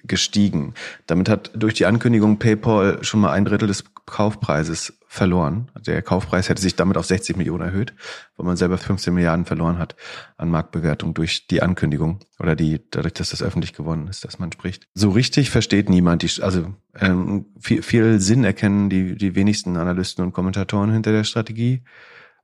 [0.04, 0.74] gestiegen.
[1.08, 5.70] Damit hat durch die Ankündigung PayPal schon mal ein Drittel des Kaufpreises verloren.
[5.86, 7.94] Der Kaufpreis hätte sich damit auf 60 Millionen erhöht,
[8.36, 9.96] weil man selber 15 Milliarden verloren hat
[10.38, 14.52] an Marktbewertung durch die Ankündigung oder die dadurch, dass das öffentlich gewonnen ist, dass man
[14.52, 14.88] spricht.
[14.94, 20.24] So richtig versteht niemand die, also ähm, viel, viel Sinn erkennen die die wenigsten Analysten
[20.24, 21.84] und Kommentatoren hinter der Strategie.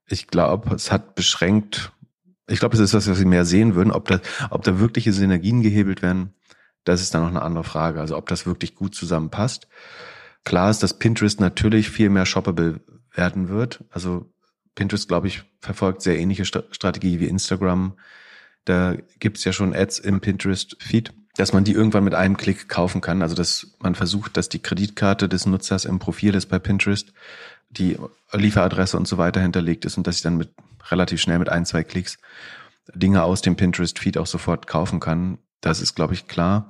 [0.05, 1.91] Ich glaube, es hat beschränkt.
[2.47, 5.11] Ich glaube, es ist das, was sie mehr sehen würden, ob da, ob da wirkliche
[5.11, 6.33] Synergien gehebelt werden
[6.87, 7.99] das ist dann noch eine andere Frage.
[7.99, 9.67] Also ob das wirklich gut zusammenpasst.
[10.45, 12.79] Klar ist, dass Pinterest natürlich viel mehr shoppable
[13.13, 13.83] werden wird.
[13.89, 14.31] Also
[14.75, 17.97] Pinterest, glaube ich, verfolgt sehr ähnliche Strategie wie Instagram.
[18.63, 22.99] Da gibt's ja schon Ads im Pinterest-Feed, dass man die irgendwann mit einem Klick kaufen
[22.99, 23.21] kann.
[23.21, 27.13] Also dass man versucht, dass die Kreditkarte des Nutzers im Profil ist bei Pinterest,
[27.69, 27.97] die
[28.31, 30.49] Lieferadresse und so weiter hinterlegt ist und dass ich dann mit
[30.89, 32.17] relativ schnell mit ein, zwei Klicks
[32.93, 35.37] Dinge aus dem Pinterest-Feed auch sofort kaufen kann.
[35.61, 36.67] Das ist, glaube ich, klar.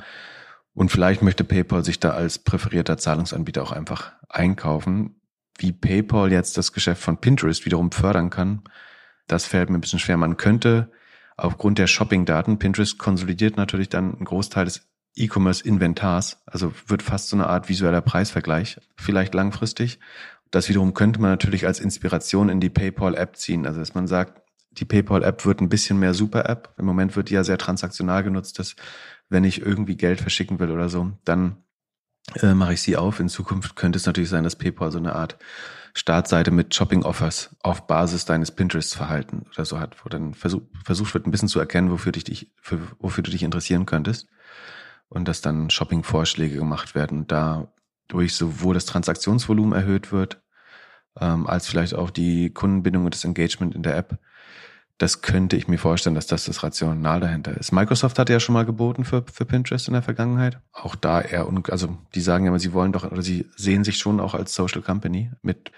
[0.73, 5.21] Und vielleicht möchte PayPal sich da als präferierter Zahlungsanbieter auch einfach einkaufen.
[5.57, 8.63] Wie PayPal jetzt das Geschäft von Pinterest wiederum fördern kann,
[9.27, 10.17] das fällt mir ein bisschen schwer.
[10.17, 10.91] Man könnte
[11.37, 17.35] aufgrund der Shopping-Daten, Pinterest konsolidiert natürlich dann einen Großteil des E-Commerce-Inventars, also wird fast so
[17.35, 19.99] eine Art visueller Preisvergleich, vielleicht langfristig.
[20.51, 24.41] Das wiederum könnte man natürlich als Inspiration in die PayPal-App ziehen, also dass man sagt,
[24.71, 26.75] die PayPal-App wird ein bisschen mehr Super-App.
[26.77, 28.75] Im Moment wird die ja sehr transaktional genutzt, dass
[29.29, 31.57] wenn ich irgendwie Geld verschicken will oder so, dann
[32.35, 33.19] äh, mache ich sie auf.
[33.19, 35.37] In Zukunft könnte es natürlich sein, dass PayPal so eine Art
[35.97, 41.25] Startseite mit Shopping-Offers auf Basis deines Pinterest-Verhalten oder so hat, wo dann versuch, versucht wird,
[41.25, 44.27] ein bisschen zu erkennen, wofür, dich, für, wofür du dich interessieren könntest.
[45.09, 50.41] Und dass dann Shopping-Vorschläge gemacht werden und dadurch sowohl das Transaktionsvolumen erhöht wird,
[51.19, 54.19] ähm, als vielleicht auch die Kundenbindung und das Engagement in der App
[54.97, 57.71] das könnte ich mir vorstellen, dass das das Rational dahinter ist.
[57.71, 60.59] Microsoft hat ja schon mal geboten für, für Pinterest in der Vergangenheit.
[60.71, 63.83] Auch da eher, un, also die sagen ja immer, sie wollen doch, oder sie sehen
[63.83, 65.71] sich schon auch als Social Company mit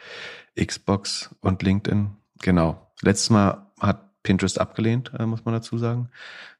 [0.57, 2.11] Xbox und LinkedIn.
[2.41, 2.91] Genau.
[3.01, 6.09] Letztes Mal hat Pinterest abgelehnt, äh, muss man dazu sagen.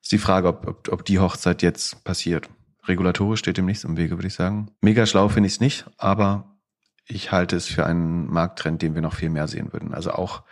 [0.01, 2.49] Ist die Frage, ob, ob, ob die Hochzeit jetzt passiert.
[2.87, 4.71] Regulatorisch steht dem nichts im Wege, würde ich sagen.
[4.81, 6.57] Mega schlau finde ich es nicht, aber
[7.05, 9.93] ich halte es für einen Markttrend, den wir noch viel mehr sehen würden.
[9.93, 10.43] Also auch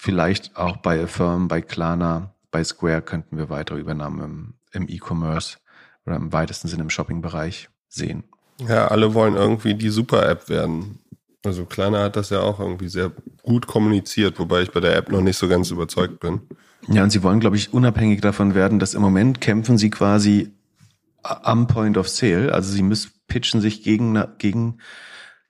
[0.00, 5.58] Vielleicht auch bei Affirm, bei Klarna, bei Square könnten wir weitere Übernahmen im, im E-Commerce
[6.06, 8.22] oder im weitesten Sinne im Shopping-Bereich sehen.
[8.60, 11.00] Ja, alle wollen irgendwie die Super-App werden.
[11.44, 13.10] Also Klarna hat das ja auch irgendwie sehr
[13.42, 16.42] gut kommuniziert, wobei ich bei der App noch nicht so ganz überzeugt bin.
[16.86, 20.52] Ja, und sie wollen, glaube ich, unabhängig davon werden, dass im Moment kämpfen sie quasi
[21.24, 22.54] am Point of Sale.
[22.54, 24.78] Also sie müssen pitchen sich gegen, gegen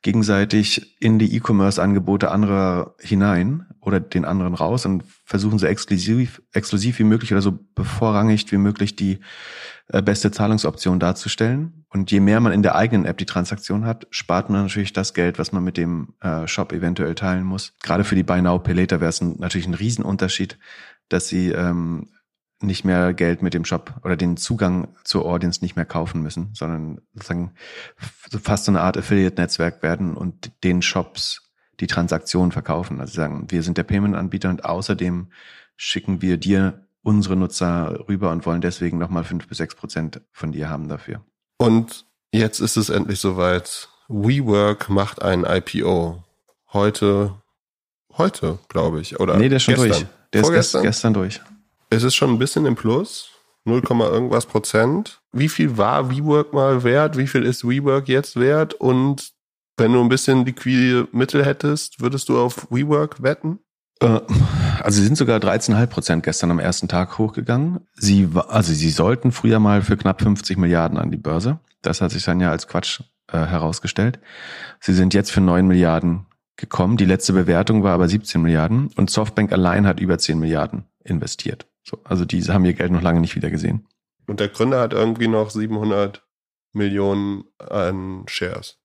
[0.08, 6.98] gegenseitig in die E-Commerce-Angebote anderer hinein oder den anderen raus und versuchen so exklusiv, exklusiv
[6.98, 9.18] wie möglich oder so bevorrangigt wie möglich die
[9.88, 11.84] äh, beste Zahlungsoption darzustellen.
[11.90, 15.12] Und je mehr man in der eigenen App die Transaktion hat, spart man natürlich das
[15.12, 17.74] Geld, was man mit dem äh, Shop eventuell teilen muss.
[17.82, 20.58] Gerade für die Buy Now Pay Later wäre es natürlich ein Riesenunterschied,
[21.10, 22.08] dass sie ähm,
[22.60, 26.50] nicht mehr Geld mit dem Shop oder den Zugang zur Audience nicht mehr kaufen müssen,
[26.54, 27.52] sondern sozusagen
[27.96, 31.42] fast so eine Art Affiliate-Netzwerk werden und den Shops
[31.80, 33.00] die Transaktionen verkaufen.
[33.00, 35.28] Also sagen, wir sind der Payment-Anbieter und außerdem
[35.76, 40.50] schicken wir dir unsere Nutzer rüber und wollen deswegen nochmal fünf bis sechs Prozent von
[40.52, 41.24] dir haben dafür.
[41.58, 43.88] Und jetzt ist es endlich soweit.
[44.08, 46.24] WeWork macht ein IPO.
[46.72, 47.34] Heute,
[48.16, 49.36] heute, glaube ich, oder?
[49.36, 49.90] Nee, der ist schon gestern.
[49.90, 50.06] durch.
[50.32, 50.80] Der Vorgestern?
[50.80, 51.40] ist gestern durch.
[51.90, 53.30] Es ist schon ein bisschen im Plus.
[53.64, 55.20] 0, irgendwas Prozent.
[55.32, 57.16] Wie viel war WeWork mal wert?
[57.16, 58.74] Wie viel ist WeWork jetzt wert?
[58.74, 59.32] Und
[59.76, 63.60] wenn du ein bisschen liquide Mittel hättest, würdest du auf WeWork wetten?
[64.00, 64.20] Äh,
[64.80, 67.80] also sie sind sogar 13,5 Prozent gestern am ersten Tag hochgegangen.
[67.94, 71.58] Sie, also sie sollten früher mal für knapp 50 Milliarden an die Börse.
[71.82, 74.18] Das hat sich dann ja als Quatsch äh, herausgestellt.
[74.80, 76.96] Sie sind jetzt für 9 Milliarden gekommen.
[76.96, 81.67] Die letzte Bewertung war aber 17 Milliarden und Softbank allein hat über 10 Milliarden investiert.
[81.88, 83.86] So, also die haben ihr Geld noch lange nicht wieder gesehen.
[84.26, 86.22] Und der Gründer hat irgendwie noch 700
[86.72, 88.78] Millionen an Shares.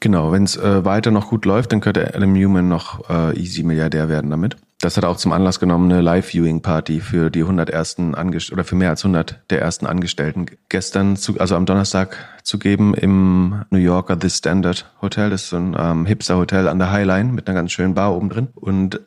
[0.00, 3.62] Genau, wenn es äh, weiter noch gut läuft, dann könnte Adam Newman noch äh, easy
[3.62, 4.56] Milliardär werden damit.
[4.80, 8.76] Das hat auch zum Anlass genommen eine Live-Viewing-Party für die 100 ersten Angest oder für
[8.76, 13.78] mehr als 100 der ersten Angestellten gestern, zu, also am Donnerstag zu geben im New
[13.78, 15.28] Yorker The Standard Hotel.
[15.28, 18.30] Das ist so ein ähm, Hipster-Hotel an der Highline mit einer ganz schönen Bar oben
[18.30, 18.48] drin.
[18.54, 19.00] Und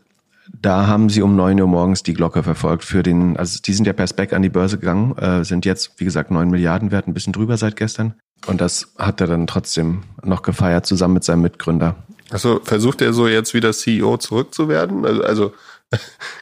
[0.53, 3.85] da haben sie um neun Uhr morgens die Glocke verfolgt für den, also die sind
[3.85, 7.07] ja per Spec an die Börse gegangen, äh, sind jetzt, wie gesagt, neun Milliarden wert,
[7.07, 8.13] ein bisschen drüber seit gestern.
[8.45, 11.95] Und das hat er dann trotzdem noch gefeiert, zusammen mit seinem Mitgründer.
[12.29, 15.05] Also versucht er so jetzt wieder CEO zurückzuwerden?
[15.05, 15.53] Also, also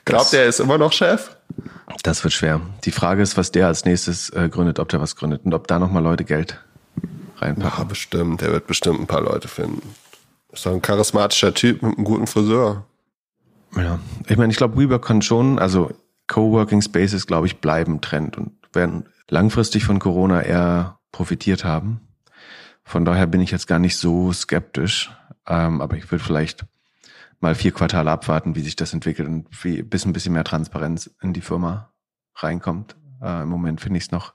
[0.06, 1.36] glaubt er, er ist immer noch Chef?
[2.04, 2.62] Das wird schwer.
[2.86, 5.67] Die Frage ist, was der als nächstes äh, gründet, ob der was gründet und ob
[5.67, 6.60] da nochmal Leute Geld
[7.38, 7.80] reinpacken.
[7.80, 8.41] Ja, bestimmt.
[8.41, 9.82] Der wird bestimmt ein paar Leute finden.
[10.52, 12.86] Ist doch ein charismatischer Typ mit einem guten Friseur.
[13.75, 15.91] Ja, ich meine, ich glaube, WeWork kann schon, also
[16.27, 22.01] Coworking Spaces, glaube ich, bleiben Trend und werden langfristig von Corona eher profitiert haben.
[22.84, 25.12] Von daher bin ich jetzt gar nicht so skeptisch,
[25.47, 26.65] ähm, aber ich würde vielleicht
[27.39, 31.10] mal vier Quartale abwarten, wie sich das entwickelt und wie bis ein bisschen mehr Transparenz
[31.21, 31.93] in die Firma
[32.36, 32.95] reinkommt.
[33.21, 34.34] Äh, Im Moment finde ich es noch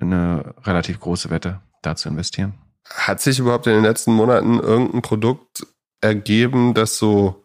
[0.00, 2.54] eine relativ große Wette, da zu investieren.
[2.88, 5.66] Hat sich überhaupt in den letzten Monaten irgendein Produkt
[6.00, 7.44] ergeben, das so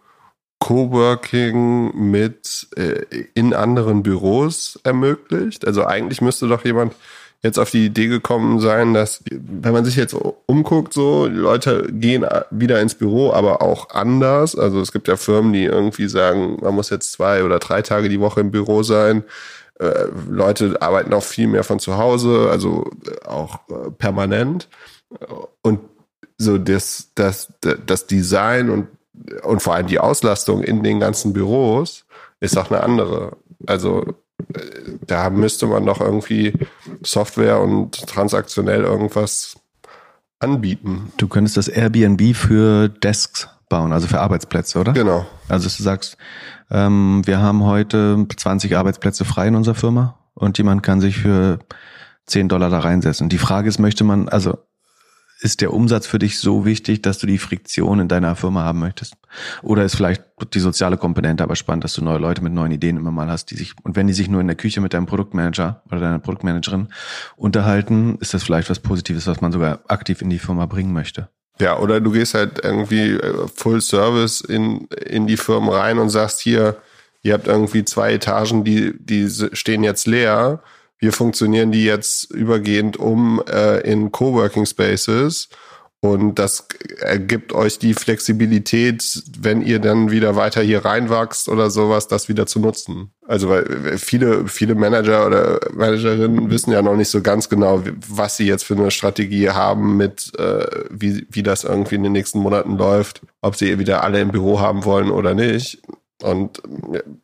[0.66, 5.68] Coworking mit äh, in anderen Büros ermöglicht?
[5.68, 6.96] Also eigentlich müsste doch jemand
[7.44, 10.16] jetzt auf die Idee gekommen sein, dass wenn man sich jetzt
[10.48, 14.58] umguckt, so Leute gehen wieder ins Büro, aber auch anders.
[14.58, 18.10] Also es gibt ja Firmen, die irgendwie sagen, man muss jetzt zwei oder drei Tage
[18.10, 19.24] die Woche im Büro sein.
[19.80, 22.90] Äh, Leute arbeiten auch viel mehr von zu Hause, also
[23.24, 24.68] auch äh, permanent.
[25.62, 25.82] Und
[26.40, 27.54] so das, das,
[27.86, 28.88] das Design und
[29.44, 32.06] und vor allem die Auslastung in den ganzen Büros
[32.40, 33.38] ist auch eine andere.
[33.66, 34.06] Also
[34.54, 34.60] äh,
[35.06, 36.54] da müsste man doch irgendwie
[37.02, 39.56] Software und transaktionell irgendwas
[40.40, 41.12] anbieten.
[41.18, 44.94] Du könntest das Airbnb für Desks bauen, also für Arbeitsplätze, oder?
[44.94, 45.26] Genau.
[45.48, 46.18] Also du sagst,
[46.70, 51.60] ähm, wir haben heute 20 Arbeitsplätze frei in unserer Firma und jemand kann sich für
[52.28, 53.30] 10 Dollar da reinsetzen.
[53.30, 54.58] Die Frage ist, möchte man, also
[55.46, 58.80] ist der Umsatz für dich so wichtig, dass du die Friktion in deiner Firma haben
[58.80, 59.14] möchtest?
[59.62, 62.98] Oder ist vielleicht die soziale Komponente aber spannend, dass du neue Leute mit neuen Ideen
[62.98, 65.06] immer mal hast, die sich, und wenn die sich nur in der Küche mit deinem
[65.06, 66.88] Produktmanager oder deiner Produktmanagerin
[67.38, 71.30] unterhalten, ist das vielleicht was Positives, was man sogar aktiv in die Firma bringen möchte.
[71.60, 76.10] Ja, oder du gehst halt irgendwie äh, Full Service in, in die Firmen rein und
[76.10, 76.78] sagst hier,
[77.22, 80.64] ihr habt irgendwie zwei Etagen, die, die stehen jetzt leer
[81.00, 85.50] wir funktionieren die jetzt übergehend um äh, in Coworking Spaces.
[86.02, 86.68] Und das
[87.00, 92.46] ergibt euch die Flexibilität, wenn ihr dann wieder weiter hier reinwachst oder sowas, das wieder
[92.46, 93.12] zu nutzen.
[93.28, 98.38] Also weil viele, viele Manager oder Managerinnen wissen ja noch nicht so ganz genau, was
[98.38, 102.40] sie jetzt für eine Strategie haben mit, äh, wie, wie das irgendwie in den nächsten
[102.40, 105.82] Monaten läuft, ob sie wieder alle im Büro haben wollen oder nicht.
[106.24, 106.62] Und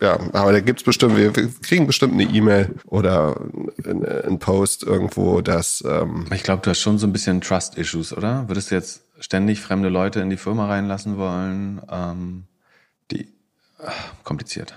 [0.02, 3.40] ja, aber da gibt's bestimmt, wir kriegen bestimmt eine E-Mail oder
[3.86, 5.84] ein Post irgendwo, dass.
[5.88, 8.48] Ähm ich glaube, du hast schon so ein bisschen Trust-Issues, oder?
[8.50, 11.82] Würdest du jetzt ständig fremde Leute in die Firma reinlassen wollen?
[11.90, 12.44] Ähm,
[13.12, 13.28] die
[13.84, 14.74] ach, kompliziert.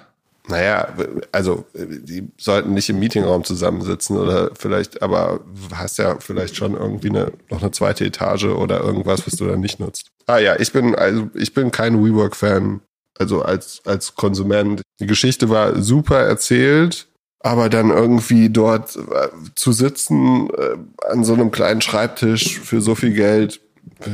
[0.46, 0.88] Naja,
[1.32, 5.40] also die sollten nicht im Meetingraum zusammensitzen oder vielleicht, aber
[5.72, 9.60] hast ja vielleicht schon irgendwie eine, noch eine zweite Etage oder irgendwas, was du dann
[9.60, 10.10] nicht nutzt.
[10.26, 12.82] Ah ja, ich bin also ich bin kein WeWork-Fan
[13.18, 14.82] also als, als Konsument.
[15.00, 17.08] Die Geschichte war super erzählt,
[17.40, 22.94] aber dann irgendwie dort äh, zu sitzen äh, an so einem kleinen Schreibtisch für so
[22.94, 23.60] viel Geld,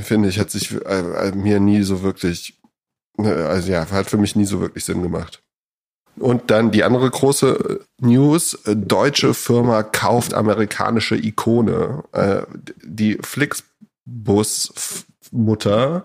[0.02, 2.58] finde ich, hat sich äh, mir nie so wirklich,
[3.16, 5.42] ne, also ja, hat für mich nie so wirklich Sinn gemacht.
[6.18, 12.02] Und dann die andere große News, deutsche Firma kauft amerikanische Ikone.
[12.82, 16.04] Die Flixbus-Mutter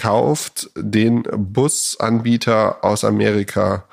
[0.00, 3.84] kauft den Busanbieter aus Amerika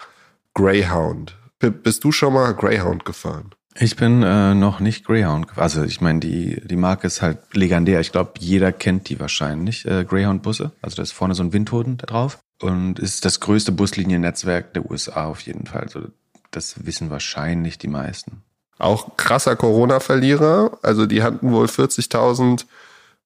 [0.53, 1.35] Greyhound.
[1.59, 3.51] Bist du schon mal Greyhound gefahren?
[3.77, 5.47] Ich bin äh, noch nicht Greyhound.
[5.57, 7.99] Also ich meine, die, die Marke ist halt legendär.
[7.99, 10.71] Ich glaube, jeder kennt die wahrscheinlich, äh, Greyhound-Busse.
[10.81, 12.39] Also da ist vorne so ein Windhoden da drauf.
[12.61, 15.81] Und ist das größte Busliniennetzwerk der USA auf jeden Fall.
[15.81, 16.07] Also
[16.51, 18.43] das wissen wahrscheinlich die meisten.
[18.79, 20.79] Auch krasser Corona-Verlierer.
[20.81, 22.65] Also die hatten wohl 40.000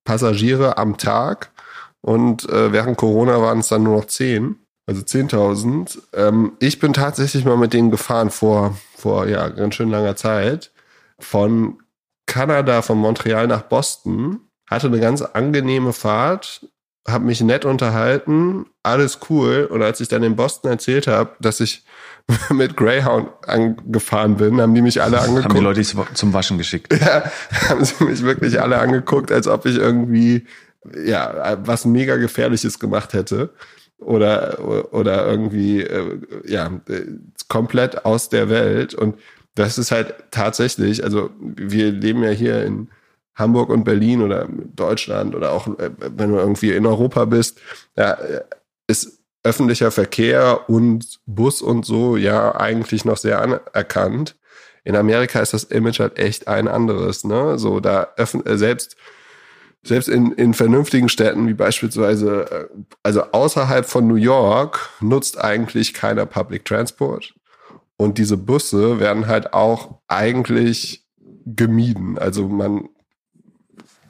[0.04, 1.51] Passagiere am Tag
[2.02, 4.56] und äh, während Corona waren es dann nur noch 10,
[4.88, 6.00] also 10.000.
[6.14, 10.72] Ähm, ich bin tatsächlich mal mit denen gefahren vor, vor ja, ganz schön langer Zeit.
[11.20, 11.80] Von
[12.26, 14.40] Kanada, von Montreal nach Boston.
[14.70, 16.66] Hatte eine ganz angenehme Fahrt,
[17.06, 19.68] habe mich nett unterhalten, alles cool.
[19.70, 21.84] Und als ich dann in Boston erzählt habe, dass ich
[22.50, 25.46] mit Greyhound angefahren bin, haben die mich alle angeguckt.
[25.46, 26.94] Haben die Leute zum Waschen geschickt.
[27.02, 27.30] Ja,
[27.70, 30.48] haben sie mich wirklich alle angeguckt, als ob ich irgendwie
[31.04, 33.54] ja, was mega gefährliches gemacht hätte
[34.00, 36.72] oder oder irgendwie äh, ja
[37.48, 39.16] komplett aus der Welt und
[39.54, 42.90] das ist halt tatsächlich also wir leben ja hier in
[43.36, 47.60] Hamburg und Berlin oder Deutschland oder auch äh, wenn du irgendwie in Europa bist
[47.96, 48.18] ja
[48.88, 54.36] ist öffentlicher Verkehr und Bus und so ja eigentlich noch sehr anerkannt.
[54.84, 57.58] In Amerika ist das Image halt echt ein anderes, ne?
[57.58, 58.96] So da öffn äh, selbst
[59.84, 65.94] selbst in, in vernünftigen Städten wie beispielsweise, äh, also außerhalb von New York nutzt eigentlich
[65.94, 67.34] keiner Public Transport.
[67.98, 71.06] Und diese Busse werden halt auch eigentlich
[71.46, 72.18] gemieden.
[72.18, 72.90] Also man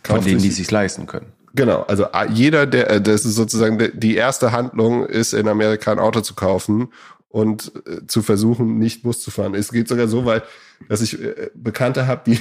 [0.03, 1.33] von denen, die sich leisten können.
[1.53, 5.99] Genau, also jeder, der, äh, das ist sozusagen die erste Handlung, ist in Amerika ein
[5.99, 6.93] Auto zu kaufen
[7.27, 9.55] und äh, zu versuchen, nicht Bus zu fahren.
[9.55, 10.43] Es geht sogar so weit,
[10.87, 12.39] dass ich äh, Bekannte habe, die,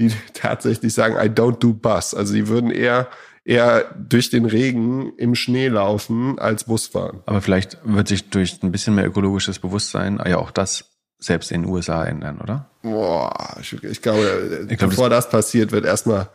[0.00, 2.14] die tatsächlich sagen, I don't do bus.
[2.14, 3.08] Also die würden eher
[3.44, 7.22] eher durch den Regen im Schnee laufen als Bus fahren.
[7.26, 10.84] Aber vielleicht wird sich durch ein bisschen mehr ökologisches Bewusstsein ja auch das
[11.18, 12.70] selbst in den USA ändern, oder?
[12.82, 16.28] Boah, ich, ich glaube, ich glaub, bevor das, das passiert, wird erstmal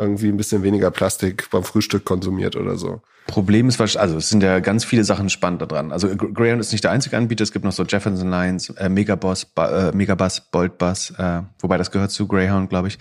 [0.00, 3.02] irgendwie ein bisschen weniger Plastik beim Frühstück konsumiert oder so.
[3.26, 5.92] Problem ist, also es sind ja ganz viele Sachen spannend daran.
[5.92, 9.46] Also Greyhound ist nicht der einzige Anbieter, es gibt noch so Jefferson Lines, äh, Megabus,
[9.56, 12.98] äh, Megabus, Boltbus, äh, wobei das gehört zu Greyhound, glaube ich,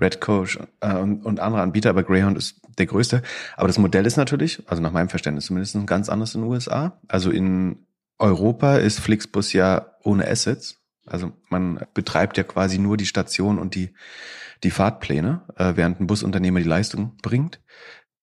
[0.00, 3.22] Red Coach äh, und, und andere Anbieter, aber Greyhound ist der größte.
[3.56, 6.50] Aber das Modell ist natürlich, also nach meinem Verständnis zumindest, ein ganz anderes in den
[6.50, 6.98] USA.
[7.08, 7.86] Also in
[8.18, 10.76] Europa ist Flixbus ja ohne Assets.
[11.06, 13.94] Also man betreibt ja quasi nur die Station und die
[14.64, 17.60] die Fahrtpläne, äh, während ein Busunternehmer die Leistung bringt.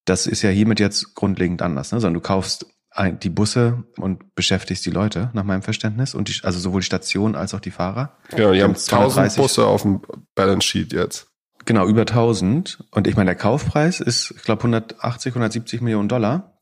[0.05, 1.99] Das ist ja hiermit jetzt grundlegend anders, ne?
[1.99, 6.43] sondern du kaufst ein, die Busse und beschäftigst die Leute, nach meinem Verständnis, und die,
[6.43, 8.17] also sowohl die Station als auch die Fahrer.
[8.29, 10.01] Genau, die haben 1000 Busse auf dem
[10.35, 11.27] Balance Sheet jetzt.
[11.65, 12.85] Genau, über 1000.
[12.91, 16.53] Und ich meine, der Kaufpreis ist, ich glaube, 180, 170 Millionen Dollar.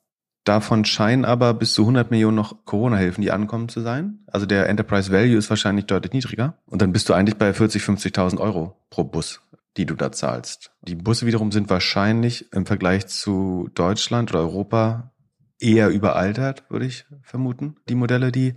[0.45, 4.19] Davon scheinen aber bis zu 100 Millionen noch Corona-Hilfen, die ankommen zu sein.
[4.27, 6.59] Also der Enterprise Value ist wahrscheinlich deutlich niedriger.
[6.65, 9.41] Und dann bist du eigentlich bei 40, 50.000 Euro pro Bus
[9.77, 10.71] die du da zahlst.
[10.81, 15.11] Die Busse wiederum sind wahrscheinlich im Vergleich zu Deutschland oder Europa
[15.59, 18.55] eher überaltert, würde ich vermuten, die Modelle, die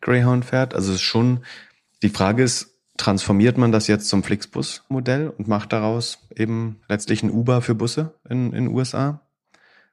[0.00, 0.74] Greyhound fährt.
[0.74, 1.44] Also es ist schon,
[2.02, 7.30] die Frage ist, transformiert man das jetzt zum Flixbus-Modell und macht daraus eben letztlich ein
[7.30, 9.26] Uber für Busse in den USA?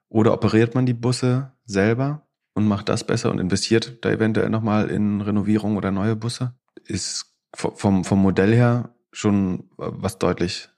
[0.10, 4.90] Oder operiert man die Busse selber und macht das besser und investiert da eventuell nochmal
[4.90, 6.54] in Renovierung oder neue Busse?
[6.86, 10.70] Ist vom, vom Modell her schon was deutlich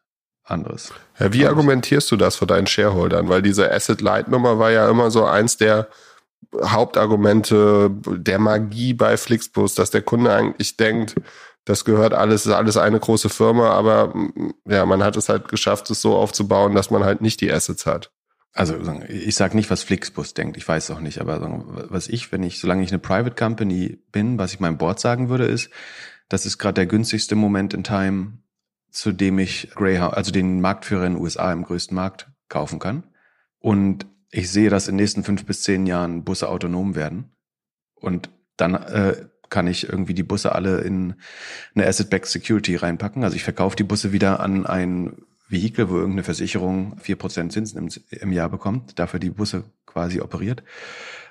[0.43, 0.93] anderes.
[1.19, 3.29] Ja, wie argumentierst du das vor deinen Shareholdern?
[3.29, 5.87] Weil diese Asset-Light-Nummer war ja immer so eins der
[6.63, 11.15] Hauptargumente der Magie bei Flixbus, dass der Kunde eigentlich denkt,
[11.65, 14.13] das gehört alles, ist alles eine große Firma, aber
[14.67, 17.85] ja, man hat es halt geschafft, es so aufzubauen, dass man halt nicht die Assets
[17.85, 18.11] hat.
[18.53, 18.75] Also
[19.07, 22.59] ich sage nicht, was Flixbus denkt, ich weiß auch nicht, aber was ich, wenn ich,
[22.59, 25.69] solange ich eine Private Company bin, was ich meinem Board sagen würde, ist,
[26.31, 28.37] das ist gerade der günstigste Moment in Time,
[28.89, 33.03] zu dem ich Greyhound, also den Marktführer in den USA im größten Markt kaufen kann.
[33.59, 37.31] Und ich sehe, dass in den nächsten fünf bis zehn Jahren Busse autonom werden.
[37.95, 41.15] Und dann äh, kann ich irgendwie die Busse alle in
[41.75, 43.25] eine Asset-Backed Security reinpacken.
[43.25, 45.17] Also ich verkaufe die Busse wieder an ein
[45.49, 50.21] Vehikel, wo irgendeine Versicherung vier Prozent Zinsen im, im Jahr bekommt, dafür die Busse quasi
[50.21, 50.63] operiert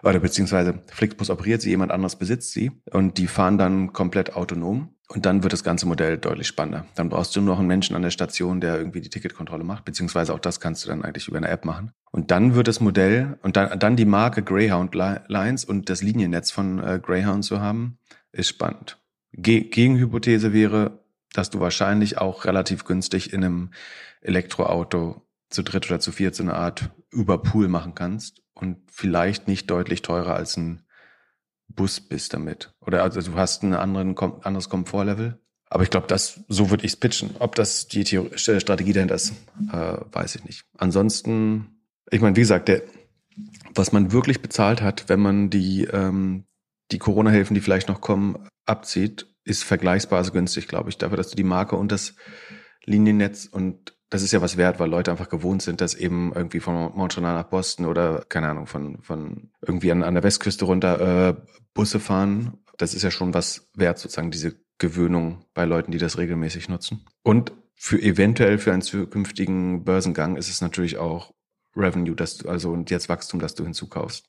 [0.02, 4.94] oder beziehungsweise Flixbus operiert sie, jemand anderes besitzt sie und die fahren dann komplett autonom.
[5.12, 6.86] Und dann wird das ganze Modell deutlich spannender.
[6.94, 9.84] Dann brauchst du nur noch einen Menschen an der Station, der irgendwie die Ticketkontrolle macht,
[9.84, 11.90] beziehungsweise auch das kannst du dann eigentlich über eine App machen.
[12.12, 16.52] Und dann wird das Modell und dann, dann die Marke Greyhound Lines und das Liniennetz
[16.52, 17.98] von äh, Greyhound zu haben,
[18.30, 18.98] ist spannend.
[19.32, 21.00] Ge Gegenhypothese wäre,
[21.32, 23.70] dass du wahrscheinlich auch relativ günstig in einem
[24.20, 28.39] Elektroauto zu dritt oder zu viert so eine Art Überpool machen kannst
[29.00, 30.82] vielleicht nicht deutlich teurer als ein
[31.68, 32.74] Bus bist damit.
[32.80, 35.40] Oder also du hast ein anderen, anderes Komfortlevel.
[35.70, 37.30] Aber ich glaube, das so würde ich es pitchen.
[37.38, 39.32] Ob das die Theorie, Strategie dahinter ist,
[39.72, 40.64] äh, weiß ich nicht.
[40.76, 41.80] Ansonsten,
[42.10, 42.82] ich meine, wie gesagt, der,
[43.74, 46.44] was man wirklich bezahlt hat, wenn man die, ähm,
[46.90, 51.30] die Corona-Hilfen, die vielleicht noch kommen, abzieht, ist vergleichsweise also günstig, glaube ich, dafür, dass
[51.30, 52.16] du die Marke und das
[52.84, 56.60] Liniennetz und das ist ja was wert, weil Leute einfach gewohnt sind, dass eben irgendwie
[56.60, 61.28] von Montreal nach Boston oder keine Ahnung von von irgendwie an, an der Westküste runter
[61.28, 61.34] äh,
[61.74, 62.58] Busse fahren.
[62.76, 67.06] Das ist ja schon was wert, sozusagen diese Gewöhnung bei Leuten, die das regelmäßig nutzen.
[67.22, 71.32] Und für eventuell für einen zukünftigen Börsengang ist es natürlich auch
[71.76, 74.28] Revenue, dass du also und jetzt Wachstum, dass du hinzukaufst.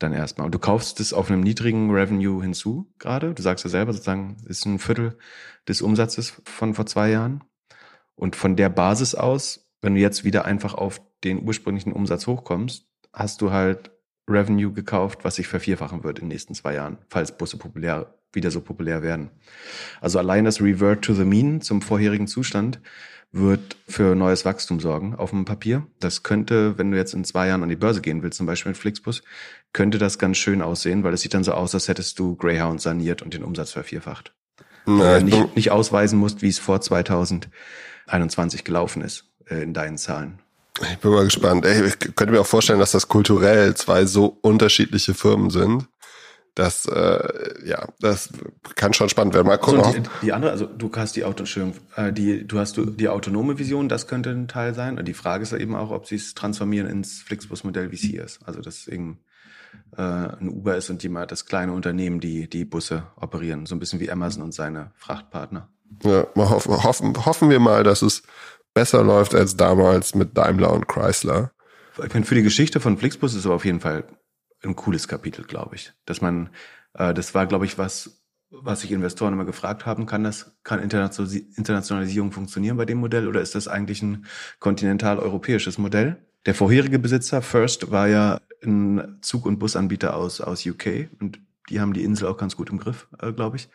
[0.00, 0.46] Dann erstmal.
[0.46, 3.32] Und du kaufst es auf einem niedrigen Revenue hinzu gerade.
[3.32, 5.16] Du sagst ja selber sozusagen, ist ein Viertel
[5.68, 7.44] des Umsatzes von vor zwei Jahren.
[8.16, 12.86] Und von der Basis aus, wenn du jetzt wieder einfach auf den ursprünglichen Umsatz hochkommst,
[13.12, 13.90] hast du halt
[14.28, 18.50] Revenue gekauft, was sich vervierfachen wird in den nächsten zwei Jahren, falls Busse populär, wieder
[18.50, 19.30] so populär werden.
[20.00, 22.80] Also allein das Revert to the Mean zum vorherigen Zustand
[23.30, 25.86] wird für neues Wachstum sorgen auf dem Papier.
[25.98, 28.70] Das könnte, wenn du jetzt in zwei Jahren an die Börse gehen willst, zum Beispiel
[28.70, 29.22] mit Flixbus,
[29.72, 32.80] könnte das ganz schön aussehen, weil es sieht dann so aus, als hättest du Greyhound
[32.80, 34.32] saniert und den Umsatz vervierfacht.
[34.86, 36.80] Na, nicht, nicht ausweisen musst, wie es vor
[38.04, 40.40] 2021 gelaufen ist äh, in deinen Zahlen.
[40.80, 41.64] Ich bin mal gespannt.
[41.64, 45.88] Ey, ich könnte mir auch vorstellen, dass das kulturell zwei so unterschiedliche Firmen sind.
[46.56, 48.30] Das, äh, ja, das
[48.76, 49.48] kann schon spannend werden.
[49.48, 49.82] Mal gucken.
[49.82, 51.44] So, die, die, andere, also du hast die Auto,
[51.96, 54.98] äh, die, du hast du die autonome Vision, das könnte ein Teil sein.
[54.98, 58.02] Und die Frage ist ja eben auch, ob sie es transformieren ins Flixbus-Modell, wie es
[58.02, 58.40] hier ist.
[58.46, 59.18] Also dass eben
[59.96, 63.74] äh, ein Uber ist und die mal das kleine Unternehmen, die die Busse operieren, so
[63.74, 65.68] ein bisschen wie Amazon und seine Frachtpartner.
[66.02, 68.22] Ja, hoffen, hoffen, hoffen wir mal, dass es
[68.74, 71.52] besser läuft als damals mit Daimler und Chrysler.
[71.92, 74.04] Für die Geschichte von Flixbus ist es aber auf jeden Fall
[74.62, 75.92] ein cooles Kapitel, glaube ich.
[76.06, 76.50] Dass man,
[76.94, 80.80] äh, das war, glaube ich, was, was sich Investoren immer gefragt haben, kann das, kann
[80.80, 84.26] Internationalisierung funktionieren bei dem Modell oder ist das eigentlich ein
[84.58, 86.24] kontinental-europäisches Modell?
[86.46, 91.80] Der vorherige Besitzer, First, war ja ein Zug- und Busanbieter aus, aus UK und die
[91.80, 93.68] haben die Insel auch ganz gut im Griff, äh, glaube ich.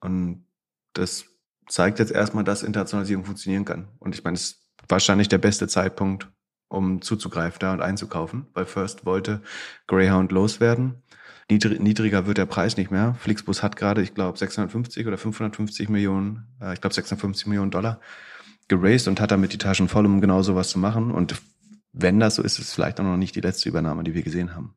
[0.00, 0.44] Und
[0.92, 1.24] das
[1.68, 3.88] zeigt jetzt erstmal, dass Internationalisierung funktionieren kann.
[3.98, 6.28] Und ich meine, es ist wahrscheinlich der beste Zeitpunkt,
[6.68, 9.42] um zuzugreifen da und einzukaufen, weil First wollte
[9.86, 11.02] Greyhound loswerden.
[11.50, 13.14] Niedrig, niedriger wird der Preis nicht mehr.
[13.20, 18.00] Flixbus hat gerade, ich glaube, 650 oder 550 Millionen, äh, ich glaube 650 Millionen Dollar
[18.68, 21.10] geraced und hat damit die Taschen voll, um genau sowas zu machen.
[21.10, 21.36] Und
[21.92, 24.22] wenn das so ist, ist es vielleicht auch noch nicht die letzte Übernahme, die wir
[24.22, 24.74] gesehen haben.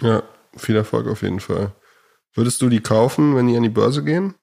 [0.00, 0.22] Ja,
[0.56, 1.74] viel Erfolg auf jeden Fall.
[2.34, 4.34] Würdest du die kaufen, wenn die an die Börse gehen?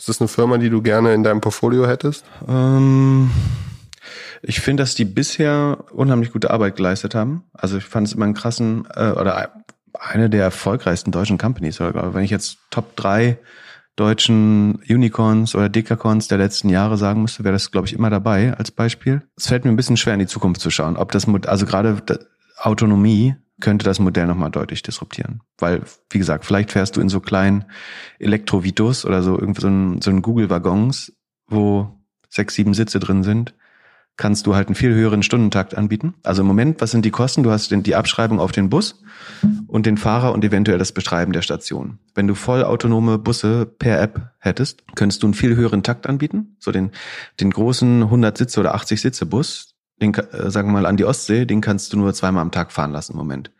[0.00, 2.24] Ist das eine Firma, die du gerne in deinem Portfolio hättest?
[2.48, 3.30] Ähm,
[4.40, 7.44] ich finde, dass die bisher unheimlich gute Arbeit geleistet haben.
[7.52, 9.52] Also ich fand es immer einen krassen, äh, oder
[9.92, 11.82] eine der erfolgreichsten deutschen Companies.
[11.82, 13.36] Oder wenn ich jetzt Top 3
[13.94, 18.56] deutschen Unicorns oder Dekacorns der letzten Jahre sagen müsste, wäre das, glaube ich, immer dabei
[18.56, 19.20] als Beispiel.
[19.36, 22.00] Es fällt mir ein bisschen schwer, in die Zukunft zu schauen, ob das, also gerade
[22.56, 25.40] Autonomie könnte das Modell nochmal deutlich disruptieren.
[25.58, 27.64] Weil, wie gesagt, vielleicht fährst du in so kleinen
[28.18, 31.12] Elektrovitos oder so irgendwie so ein, so Google-Waggons,
[31.48, 33.54] wo sechs, sieben Sitze drin sind
[34.20, 36.12] kannst du halt einen viel höheren Stundentakt anbieten.
[36.22, 37.42] Also im Moment, was sind die Kosten?
[37.42, 39.02] Du hast die Abschreibung auf den Bus
[39.66, 41.98] und den Fahrer und eventuell das Betreiben der Station.
[42.14, 46.56] Wenn du vollautonome Busse per App hättest, könntest du einen viel höheren Takt anbieten.
[46.58, 46.90] So den,
[47.40, 49.69] den großen 100 Sitze oder 80 Sitze Bus,
[50.00, 52.72] den, äh, sagen wir mal an die Ostsee, den kannst du nur zweimal am Tag
[52.72, 53.50] fahren lassen im Moment.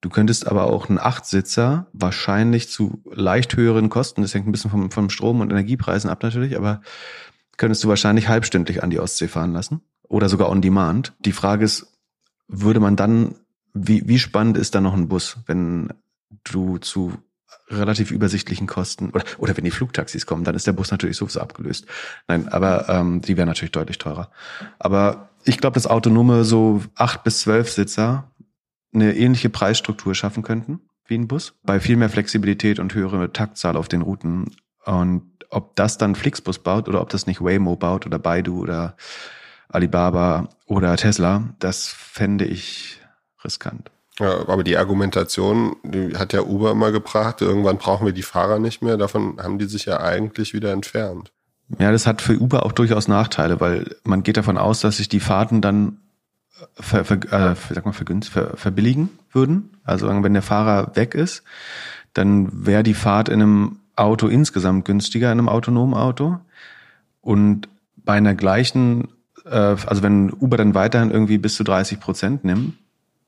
[0.00, 4.70] Du könntest aber auch einen Achtsitzer wahrscheinlich zu leicht höheren Kosten, das hängt ein bisschen
[4.70, 6.82] vom, vom Strom- und Energiepreisen ab natürlich, aber
[7.56, 11.14] könntest du wahrscheinlich halbstündlich an die Ostsee fahren lassen oder sogar on demand.
[11.20, 11.86] Die Frage ist,
[12.48, 13.34] würde man dann,
[13.72, 15.88] wie, wie spannend ist da noch ein Bus, wenn
[16.44, 17.14] du zu
[17.68, 21.40] relativ übersichtlichen Kosten oder, oder wenn die Flugtaxis kommen, dann ist der Bus natürlich sowieso
[21.40, 21.86] abgelöst.
[22.28, 24.30] Nein, aber ähm, die wären natürlich deutlich teurer.
[24.78, 28.30] Aber ich glaube, dass autonome so acht bis zwölf Sitzer
[28.92, 33.76] eine ähnliche Preisstruktur schaffen könnten wie ein Bus, bei viel mehr Flexibilität und höhere Taktzahl
[33.76, 34.56] auf den Routen.
[34.84, 38.96] Und ob das dann Flixbus baut oder ob das nicht Waymo baut oder Baidu oder
[39.68, 43.00] Alibaba oder Tesla, das fände ich
[43.44, 43.90] riskant.
[44.18, 48.58] Ja, aber die Argumentation, die hat ja Uber immer gebracht, irgendwann brauchen wir die Fahrer
[48.58, 51.32] nicht mehr, davon haben die sich ja eigentlich wieder entfernt.
[51.78, 55.08] Ja, das hat für Uber auch durchaus Nachteile, weil man geht davon aus, dass sich
[55.08, 55.98] die Fahrten dann
[56.74, 59.70] ver, ver, äh, sag mal, vergünst, ver, verbilligen würden.
[59.84, 61.42] Also wenn der Fahrer weg ist,
[62.14, 66.38] dann wäre die Fahrt in einem Auto insgesamt günstiger, in einem autonomen Auto.
[67.20, 69.08] Und bei einer gleichen,
[69.44, 72.74] äh, also wenn Uber dann weiterhin irgendwie bis zu 30 Prozent nimmt,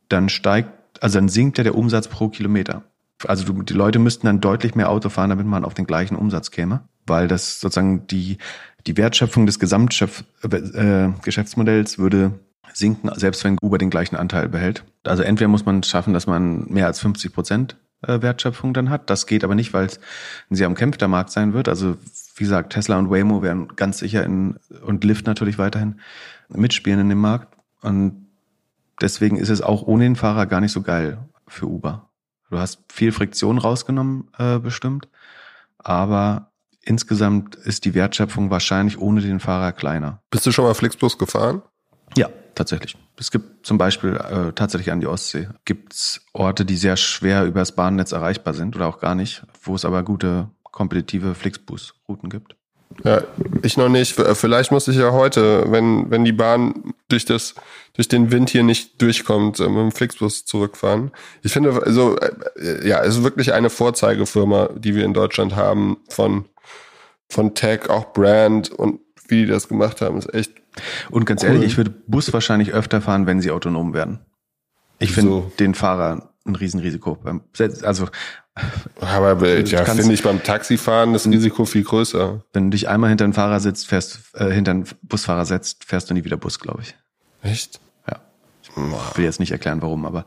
[0.08, 2.82] dann steigt, also dann sinkt ja der Umsatz pro Kilometer.
[3.26, 6.16] Also du, die Leute müssten dann deutlich mehr Auto fahren, damit man auf den gleichen
[6.16, 8.38] Umsatz käme, weil das sozusagen die,
[8.86, 12.38] die Wertschöpfung des Gesamtgeschäftsmodells äh, würde
[12.72, 14.84] sinken, selbst wenn Uber den gleichen Anteil behält.
[15.04, 19.10] Also entweder muss man schaffen, dass man mehr als 50 Prozent äh, Wertschöpfung dann hat.
[19.10, 20.00] Das geht aber nicht, weil es
[20.50, 21.68] ein sehr umkämpfter Markt sein wird.
[21.68, 21.96] Also
[22.36, 26.00] wie gesagt, Tesla und Waymo werden ganz sicher in und Lyft natürlich weiterhin
[26.48, 27.56] mitspielen in dem Markt.
[27.82, 28.28] Und
[29.00, 32.08] deswegen ist es auch ohne den Fahrer gar nicht so geil für Uber.
[32.50, 35.08] Du hast viel Friktion rausgenommen, äh, bestimmt,
[35.78, 36.47] aber
[36.88, 40.22] insgesamt ist die Wertschöpfung wahrscheinlich ohne den Fahrer kleiner.
[40.30, 41.62] Bist du schon mal Flixbus gefahren?
[42.16, 42.96] Ja, tatsächlich.
[43.18, 47.72] Es gibt zum Beispiel äh, tatsächlich an die Ostsee gibt's Orte, die sehr schwer übers
[47.72, 52.54] Bahnnetz erreichbar sind oder auch gar nicht, wo es aber gute kompetitive Flixbus-Routen gibt.
[53.04, 53.22] Ja,
[53.62, 54.14] ich noch nicht.
[54.14, 57.54] Vielleicht muss ich ja heute, wenn, wenn die Bahn durch das,
[57.92, 61.10] durch den Wind hier nicht durchkommt, äh, mit dem Flixbus zurückfahren.
[61.42, 65.98] Ich finde, also, äh, ja, es ist wirklich eine Vorzeigefirma, die wir in Deutschland haben
[66.08, 66.46] von,
[67.28, 70.52] von Tech, auch Brand und wie die das gemacht haben, ist echt.
[71.10, 71.50] Und ganz cool.
[71.50, 74.20] ehrlich, ich würde Bus wahrscheinlich öfter fahren, wenn sie autonom werden.
[74.98, 75.52] Ich finde so.
[75.58, 77.18] den Fahrer ein Riesenrisiko.
[77.82, 78.08] Also
[79.00, 82.42] aber ja, finde ich beim Taxifahren das Risiko viel größer.
[82.52, 86.10] Wenn du dich einmal hinter den Fahrer sitzt, fährst, äh, hinter den Busfahrer setzt, fährst
[86.10, 86.96] du nie wieder Bus, glaube ich.
[87.42, 87.80] Echt?
[88.08, 88.20] Ja.
[88.62, 90.24] Ich will jetzt nicht erklären, warum, aber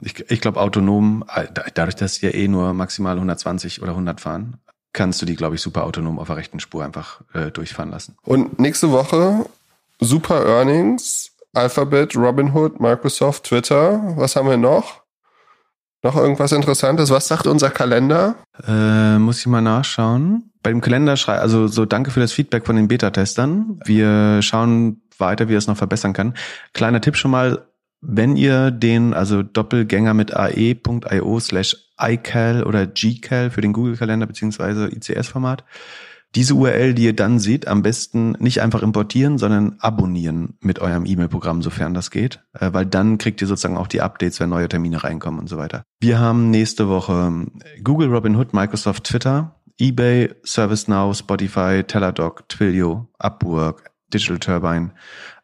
[0.00, 4.20] ich, ich glaube, autonom, äh, dadurch, dass sie ja eh nur maximal 120 oder 100
[4.20, 4.56] fahren,
[4.92, 8.16] kannst du die, glaube ich, super autonom auf der rechten Spur einfach äh, durchfahren lassen.
[8.22, 9.46] Und nächste Woche
[10.00, 14.00] super Earnings, Alphabet, Robinhood, Microsoft, Twitter.
[14.16, 15.02] Was haben wir noch?
[16.02, 17.10] Noch irgendwas Interessantes?
[17.10, 18.36] Was sagt unser Kalender?
[18.66, 20.50] Äh, muss ich mal nachschauen.
[20.62, 23.80] Bei dem Kalender schreibe, also so danke für das Feedback von den Beta-Testern.
[23.84, 26.34] Wir schauen weiter, wie er es noch verbessern kann.
[26.72, 27.66] Kleiner Tipp schon mal,
[28.00, 34.88] wenn ihr den, also Doppelgänger mit ae.io slash iCal oder gcal für den Google-Kalender beziehungsweise
[34.88, 35.64] ICS-Format,
[36.36, 41.04] diese URL, die ihr dann seht, am besten nicht einfach importieren, sondern abonnieren mit eurem
[41.04, 44.68] E-Mail-Programm, sofern das geht, äh, weil dann kriegt ihr sozusagen auch die Updates, wenn neue
[44.68, 45.82] Termine reinkommen und so weiter.
[45.98, 53.90] Wir haben nächste Woche ähm, Google, Robinhood, Microsoft, Twitter, eBay, ServiceNow, Spotify, Teladoc, Twilio, Upwork,
[54.12, 54.92] Digital Turbine,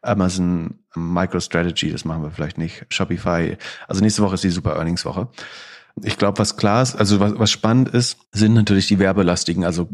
[0.01, 3.57] Amazon, MicroStrategy, das machen wir vielleicht nicht, Shopify.
[3.87, 5.27] Also nächste Woche ist die Super Earnings Woche.
[6.03, 9.89] Ich glaube, was klar ist, also was, was spannend ist, sind natürlich die werbelastigen, also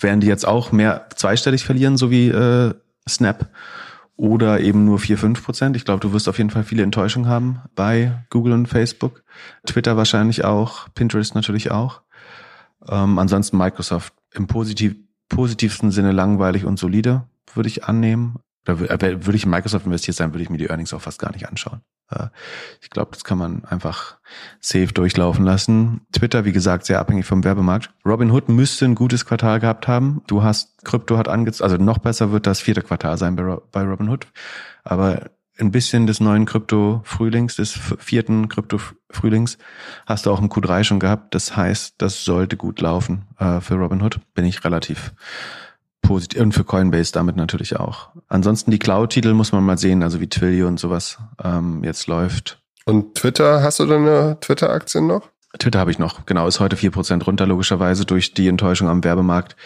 [0.00, 2.74] werden die jetzt auch mehr zweistellig verlieren, so wie äh,
[3.08, 3.50] Snap?
[4.16, 5.76] Oder eben nur 4, 5 Prozent?
[5.76, 9.24] Ich glaube, du wirst auf jeden Fall viele Enttäuschungen haben bei Google und Facebook.
[9.66, 12.02] Twitter wahrscheinlich auch, Pinterest natürlich auch.
[12.88, 14.94] Ähm, ansonsten Microsoft im positiv,
[15.28, 17.24] positivsten Sinne langweilig und solide,
[17.54, 18.36] würde ich annehmen.
[18.66, 21.32] Äh, würde ich in Microsoft investiert sein, würde ich mir die Earnings auch fast gar
[21.32, 21.82] nicht anschauen.
[22.80, 24.18] Ich glaube, das kann man einfach
[24.60, 26.02] safe durchlaufen lassen.
[26.12, 27.90] Twitter, wie gesagt, sehr abhängig vom Werbemarkt.
[28.04, 30.22] Robinhood müsste ein gutes Quartal gehabt haben.
[30.26, 33.82] Du hast, Krypto hat angezogen, also noch besser wird das vierte Quartal sein bei, bei
[33.82, 34.26] Robinhood.
[34.84, 39.58] Aber ein bisschen des neuen Krypto-Frühlings, des vierten Krypto-Frühlings
[40.06, 41.34] hast du auch im Q3 schon gehabt.
[41.34, 44.20] Das heißt, das sollte gut laufen äh, für Robinhood.
[44.34, 45.14] Bin ich relativ
[46.04, 48.10] positiv und für Coinbase damit natürlich auch.
[48.28, 52.60] Ansonsten die Cloud-Titel muss man mal sehen, also wie Twilio und sowas ähm, jetzt läuft.
[52.84, 55.28] Und Twitter, hast du deine Twitter-Aktien noch?
[55.58, 59.02] Twitter habe ich noch, genau, ist heute vier Prozent runter, logischerweise durch die Enttäuschung am
[59.02, 59.56] Werbemarkt.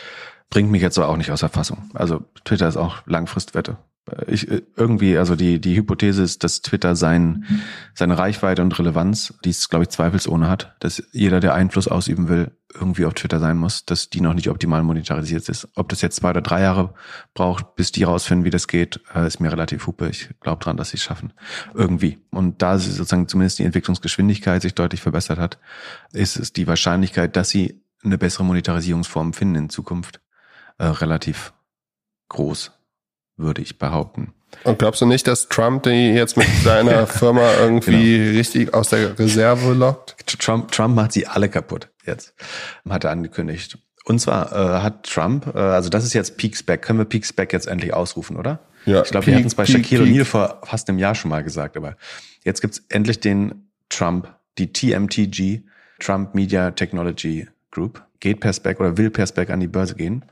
[0.51, 1.91] Bringt mich jetzt aber auch nicht aus der Fassung.
[1.95, 3.76] Also Twitter ist auch Langfristwette
[4.27, 7.45] ich, äh, irgendwie, also die, die Hypothese ist, dass Twitter sein,
[7.95, 12.29] seine Reichweite und Relevanz, die es, glaube ich, zweifelsohne hat, dass jeder, der Einfluss ausüben
[12.29, 15.69] will, irgendwie auf Twitter sein muss, dass die noch nicht optimal monetarisiert ist.
[15.75, 16.95] Ob das jetzt zwei oder drei Jahre
[17.35, 20.09] braucht, bis die rausfinden, wie das geht, äh, ist mir relativ hupe.
[20.09, 21.33] Ich glaube dran, dass sie es schaffen.
[21.75, 22.19] Irgendwie.
[22.31, 25.59] Und da sozusagen zumindest die Entwicklungsgeschwindigkeit sich deutlich verbessert hat,
[26.13, 30.21] ist es die Wahrscheinlichkeit, dass sie eine bessere Monetarisierungsform finden in Zukunft,
[30.79, 31.53] äh, relativ
[32.29, 32.78] groß
[33.39, 34.34] würde ich behaupten.
[34.64, 38.39] Und glaubst du nicht, dass Trump die jetzt mit seiner Firma irgendwie genau.
[38.39, 40.16] richtig aus der Reserve lockt?
[40.39, 42.34] Trump, Trump macht sie alle kaputt jetzt,
[42.89, 43.78] hat er angekündigt.
[44.05, 47.32] Und zwar äh, hat Trump, äh, also das ist jetzt Peaks Back, können wir Peaks
[47.32, 48.61] Back jetzt endlich ausrufen, oder?
[48.86, 49.03] Ja.
[49.03, 51.76] Ich glaube, wir hatten es bei Shaquille O'Neal vor fast einem Jahr schon mal gesagt,
[51.76, 51.97] aber
[52.43, 55.62] jetzt gibt's endlich den Trump, die TMTG,
[55.99, 60.24] Trump Media Technology Group, geht per Spec oder will per Spec an die Börse gehen.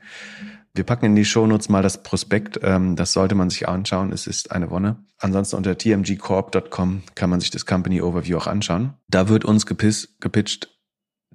[0.77, 2.59] Wir packen in die Shownotes mal das Prospekt.
[2.61, 4.11] Ähm, das sollte man sich anschauen.
[4.13, 4.97] Es ist eine Wonne.
[5.17, 8.93] Ansonsten unter tmgcorp.com kann man sich das Company Overview auch anschauen.
[9.07, 10.69] Da wird uns gepiss, gepitcht,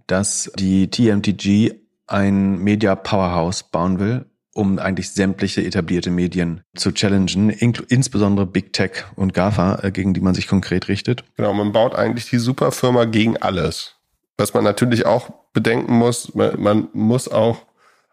[0.07, 1.74] dass die TMTG
[2.07, 9.07] ein Media Powerhouse bauen will, um eigentlich sämtliche etablierte Medien zu challengen, insbesondere Big Tech
[9.16, 11.24] und GAFA, äh, gegen die man sich konkret richtet.
[11.36, 13.97] Genau, man baut eigentlich die Superfirma gegen alles.
[14.38, 17.66] Was man natürlich auch bedenken muss, man, man muss auch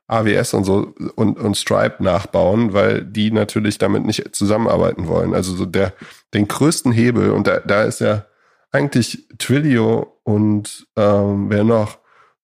[0.09, 5.33] AWS und so und, und Stripe nachbauen, weil die natürlich damit nicht zusammenarbeiten wollen.
[5.33, 5.93] Also so der,
[6.33, 8.25] den größten Hebel, und da, da ist ja
[8.71, 11.98] eigentlich Twilio und ähm, wer noch?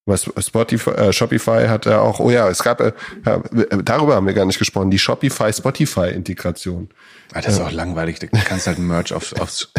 [0.08, 2.94] Was Spotify, äh, Shopify hat ja auch, oh ja, es gab, äh,
[3.26, 3.42] ja,
[3.84, 6.90] darüber haben wir gar nicht gesprochen, die Shopify-Spotify-Integration.
[7.34, 8.20] Ah, das ist auch langweilig.
[8.20, 9.74] Du kannst halt Merch aufs, aufs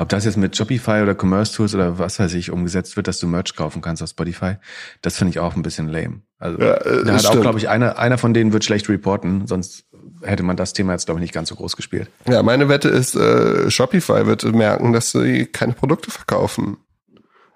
[0.00, 3.20] ob das jetzt mit Shopify oder Commerce Tools oder was weiß ich umgesetzt wird, dass
[3.20, 4.56] du Merch kaufen kannst auf Spotify.
[5.00, 6.22] Das finde ich auch ein bisschen lame.
[6.40, 7.36] Also ja, äh, da hat stimmt.
[7.36, 9.84] auch, glaube ich, einer, einer von denen wird schlecht reporten, sonst
[10.22, 12.08] hätte man das Thema jetzt, glaube ich, nicht ganz so groß gespielt.
[12.28, 16.78] Ja, meine Wette ist, äh, Shopify wird merken, dass sie keine Produkte verkaufen.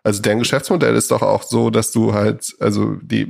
[0.06, 3.26] Also deren Geschäftsmodell ist doch auch so, dass du halt, also die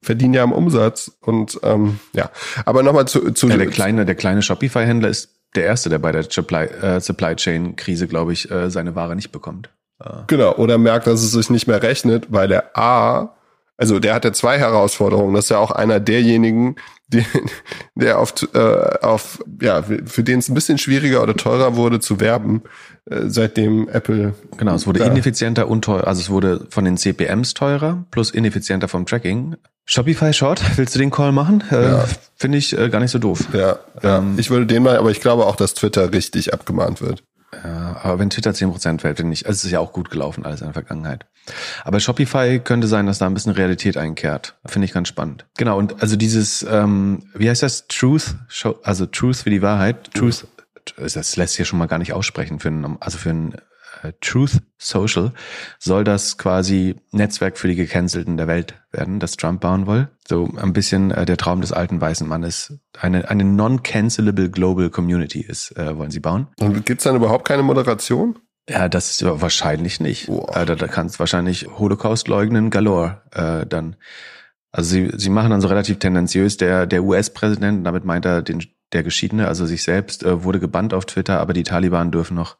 [0.00, 2.30] verdienen ja am Umsatz und ähm, ja.
[2.64, 6.12] Aber nochmal zu, zu ja, der kleine, der kleine Shopify-Händler ist der erste, der bei
[6.12, 9.68] der Supply, äh, Supply Chain Krise, glaube ich, äh, seine Ware nicht bekommt.
[10.28, 10.54] Genau.
[10.56, 13.36] Oder merkt, dass es sich nicht mehr rechnet, weil der A
[13.76, 15.34] also der hatte zwei Herausforderungen.
[15.34, 16.76] Das ist ja auch einer derjenigen,
[17.08, 17.24] die,
[17.94, 18.58] der auf, äh,
[19.02, 22.62] auf ja, für den es ein bisschen schwieriger oder teurer wurde zu werben,
[23.10, 24.34] äh, seitdem Apple.
[24.56, 28.88] Genau, es wurde ineffizienter und teuer, also es wurde von den CPMs teurer, plus ineffizienter
[28.88, 29.56] vom Tracking.
[29.86, 31.62] Shopify Short, willst du den Call machen?
[31.70, 32.04] Äh, ja.
[32.36, 33.48] Finde ich äh, gar nicht so doof.
[33.52, 34.18] Ja, ja.
[34.18, 37.22] Ähm, ich würde den mal, aber ich glaube auch, dass Twitter richtig abgemahnt wird.
[37.62, 40.44] Ja, aber wenn Twitter 10% fällt, finde ich, also es ist ja auch gut gelaufen
[40.44, 41.26] alles in der Vergangenheit.
[41.84, 44.54] Aber Shopify könnte sein, dass da ein bisschen Realität einkehrt.
[44.64, 45.46] Finde ich ganz spannend.
[45.56, 47.86] Genau, und also dieses, ähm, wie heißt das?
[47.88, 48.36] Truth,
[48.82, 50.12] also Truth wie die Wahrheit.
[50.14, 50.46] Truth,
[50.96, 53.54] das lässt sich ja schon mal gar nicht aussprechen für einen, also für einen
[54.20, 55.32] Truth Social
[55.78, 60.08] soll das quasi Netzwerk für die Gecancelten der Welt werden, das Trump bauen will.
[60.28, 62.78] So ein bisschen äh, der Traum des alten weißen Mannes.
[62.98, 66.48] Eine, eine non-cancelable Global Community ist, äh, wollen sie bauen.
[66.60, 68.38] Und gibt's dann überhaupt keine Moderation?
[68.68, 70.28] Ja, das ist wahrscheinlich nicht.
[70.28, 70.56] Wow.
[70.56, 73.96] Äh, da, da kannst wahrscheinlich Holocaust leugnen galore äh, dann.
[74.72, 78.60] Also sie, sie machen dann so relativ tendenziös, der, der US-Präsident, damit meint er den
[78.94, 82.56] der Geschiedene, also sich selbst, äh, wurde gebannt auf Twitter, aber die Taliban dürfen noch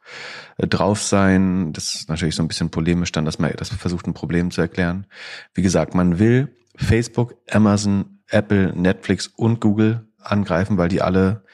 [0.58, 1.72] äh, drauf sein.
[1.72, 4.60] Das ist natürlich so ein bisschen polemisch dann, dass man das versucht, ein Problem zu
[4.60, 5.06] erklären.
[5.54, 11.44] Wie gesagt, man will Facebook, Amazon, Apple, Netflix und Google angreifen, weil die alle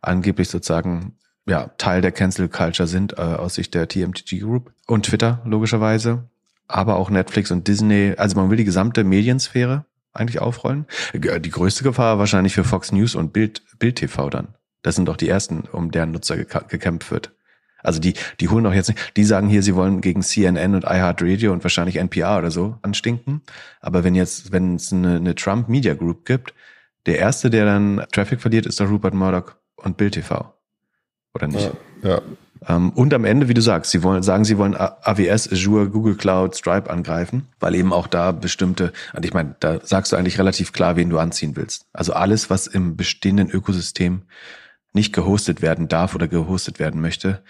[0.00, 1.16] angeblich sozusagen
[1.46, 6.28] ja, Teil der Cancel Culture sind äh, aus Sicht der TMTG Group und Twitter logischerweise,
[6.66, 8.14] aber auch Netflix und Disney.
[8.16, 9.86] Also man will die gesamte Mediensphäre
[10.18, 10.86] eigentlich aufrollen.
[11.14, 14.54] Die größte Gefahr wahrscheinlich für Fox News und Bild, Bild TV dann.
[14.82, 17.32] Das sind doch die ersten, um deren Nutzer gekämpft wird.
[17.80, 20.84] Also die, die holen doch jetzt nicht, die sagen hier, sie wollen gegen CNN und
[20.84, 23.42] iHeartRadio und wahrscheinlich NPR oder so anstinken.
[23.80, 26.54] Aber wenn jetzt, wenn es eine, eine Trump Media Group gibt,
[27.06, 30.52] der erste, der dann Traffic verliert, ist doch Rupert Murdoch und Bild TV.
[31.34, 31.70] Oder nicht?
[32.02, 32.10] Ja.
[32.10, 32.22] ja.
[32.68, 36.16] Ähm, und am Ende, wie du sagst, sie wollen, sagen, sie wollen AWS, Azure, Google
[36.16, 40.38] Cloud, Stripe angreifen, weil eben auch da bestimmte, und ich meine, da sagst du eigentlich
[40.38, 41.86] relativ klar, wen du anziehen willst.
[41.92, 44.22] Also alles, was im bestehenden Ökosystem
[44.92, 47.42] nicht gehostet werden darf oder gehostet werden möchte,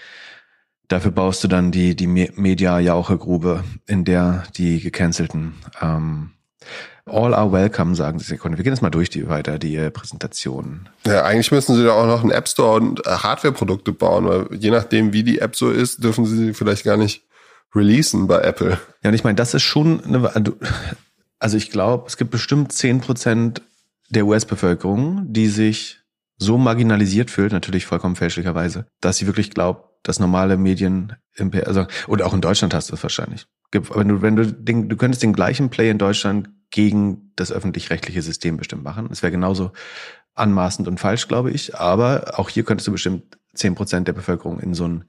[0.86, 6.30] dafür baust du dann die, die Media-Jauche-Grube, in der die gecancelten ähm,
[7.06, 8.58] All are welcome, sagen sie Sekunde.
[8.58, 10.88] Wir gehen jetzt mal durch die weiter, die äh, Präsentation.
[11.06, 14.46] Ja, eigentlich müssen sie da auch noch einen App Store und äh, Hardware-Produkte bauen, weil
[14.58, 17.22] je nachdem, wie die App so ist, dürfen sie sie vielleicht gar nicht
[17.74, 18.78] releasen bei Apple.
[19.02, 20.32] Ja, und ich meine, das ist schon eine,
[21.38, 23.62] also ich glaube, es gibt bestimmt zehn Prozent
[24.10, 26.00] der US-Bevölkerung, die sich
[26.38, 31.14] so marginalisiert fühlt, natürlich vollkommen fälschlicherweise, dass sie wirklich glaubt, dass normale Medien,
[31.64, 33.46] also, oder auch in Deutschland hast du es wahrscheinlich.
[33.72, 38.22] Wenn du, wenn du, den, du könntest den gleichen Play in Deutschland gegen das öffentlich-rechtliche
[38.22, 39.08] System bestimmt machen.
[39.10, 39.72] Es wäre genauso
[40.34, 41.76] anmaßend und falsch, glaube ich.
[41.76, 45.04] Aber auch hier könntest du bestimmt zehn Prozent der Bevölkerung in so ein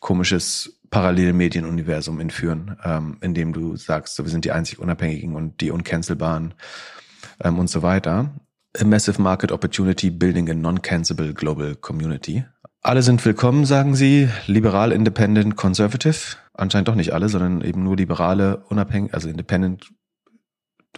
[0.00, 5.34] komisches parallele Medienuniversum entführen, ähm, in dem du sagst, so, wir sind die einzig Unabhängigen
[5.34, 6.54] und die Uncancelbaren
[7.42, 8.34] ähm, und so weiter.
[8.78, 12.44] A massive market opportunity building a non-cancelable global community.
[12.86, 14.28] Alle sind willkommen, sagen sie.
[14.46, 16.36] Liberal, Independent, Conservative.
[16.52, 19.90] Anscheinend doch nicht alle, sondern eben nur liberale, unabhängig, also Independent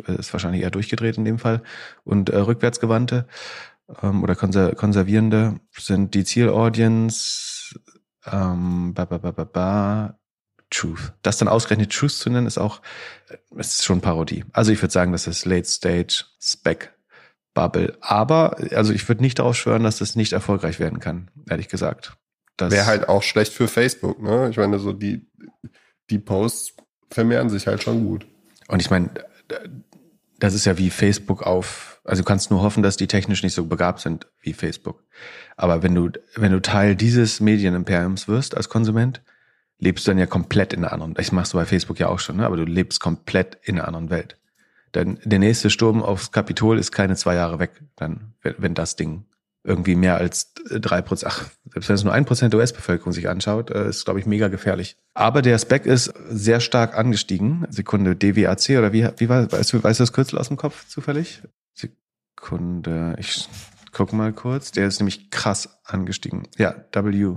[0.09, 1.63] ist wahrscheinlich eher durchgedreht in dem Fall,
[2.03, 3.29] und äh, rückwärtsgewandte
[4.03, 7.79] ähm, oder konser konservierende sind die Zielaudience,
[8.27, 10.19] ähm, ba, ba, ba, ba, ba,
[10.71, 11.13] Truth.
[11.23, 12.83] Das dann ausgerechnet Truth zu nennen, ist auch,
[13.29, 14.45] äh, ist schon Parodie.
[14.53, 16.96] Also ich würde sagen, das ist Late Stage Spec
[17.57, 17.97] Bubble.
[18.01, 22.17] Aber, also ich würde nicht darauf schwören, dass das nicht erfolgreich werden kann, ehrlich gesagt.
[22.59, 24.49] Wäre halt auch schlecht für Facebook, ne?
[24.51, 25.27] Ich meine, so die,
[26.11, 26.75] die Posts
[27.11, 28.27] vermehren sich halt schon gut.
[28.69, 29.11] Und ich meine,
[30.39, 33.55] das ist ja wie Facebook auf, also du kannst nur hoffen, dass die technisch nicht
[33.55, 35.03] so begabt sind wie Facebook.
[35.57, 39.23] Aber wenn du, wenn du Teil dieses Medienimperiums wirst als Konsument,
[39.79, 42.19] lebst du dann ja komplett in einer anderen, ich mach's so bei Facebook ja auch
[42.19, 42.47] schon, ne?
[42.47, 44.37] aber du lebst komplett in einer anderen Welt.
[44.97, 49.27] Denn der nächste Sturm aufs Kapitol ist keine zwei Jahre weg, dann, wenn, das Ding
[49.63, 53.29] irgendwie mehr als drei Prozent, ach, selbst wenn es nur ein Prozent der US-Bevölkerung sich
[53.29, 54.97] anschaut, äh, ist, glaube ich, mega gefährlich.
[55.13, 57.67] Aber der Spec ist sehr stark angestiegen.
[57.69, 60.89] Sekunde, DWAC oder wie, wie war, weißt du, weißt du das Kürzel aus dem Kopf
[60.89, 61.43] zufällig?
[61.75, 63.51] Sekunde, ich
[63.93, 64.73] guck mal kurz.
[64.73, 66.45] Der ist nämlich krass angestiegen.
[66.57, 67.35] Ja, W.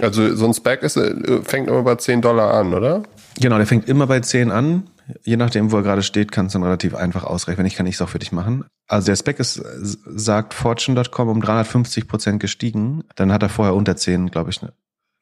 [0.00, 3.02] Also so ein Spec ist, äh, fängt immer bei 10 Dollar an, oder?
[3.38, 4.88] Genau, der fängt immer bei 10 an
[5.22, 7.58] je nachdem, wo er gerade steht, kannst du dann relativ einfach ausrechnen.
[7.58, 8.64] Wenn ich kann ich es auch für dich machen.
[8.86, 13.04] Also der Spec ist, sagt Fortune.com um 350 Prozent gestiegen.
[13.16, 14.62] Dann hat er vorher unter 10, glaube ich.
[14.62, 14.72] Ne,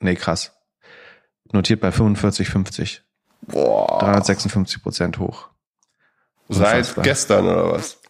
[0.00, 0.52] nee, krass.
[1.52, 3.00] Notiert bei 45,50.
[3.42, 3.98] Boah.
[4.00, 5.48] 356 Prozent hoch.
[6.48, 8.00] Seit gestern oder was?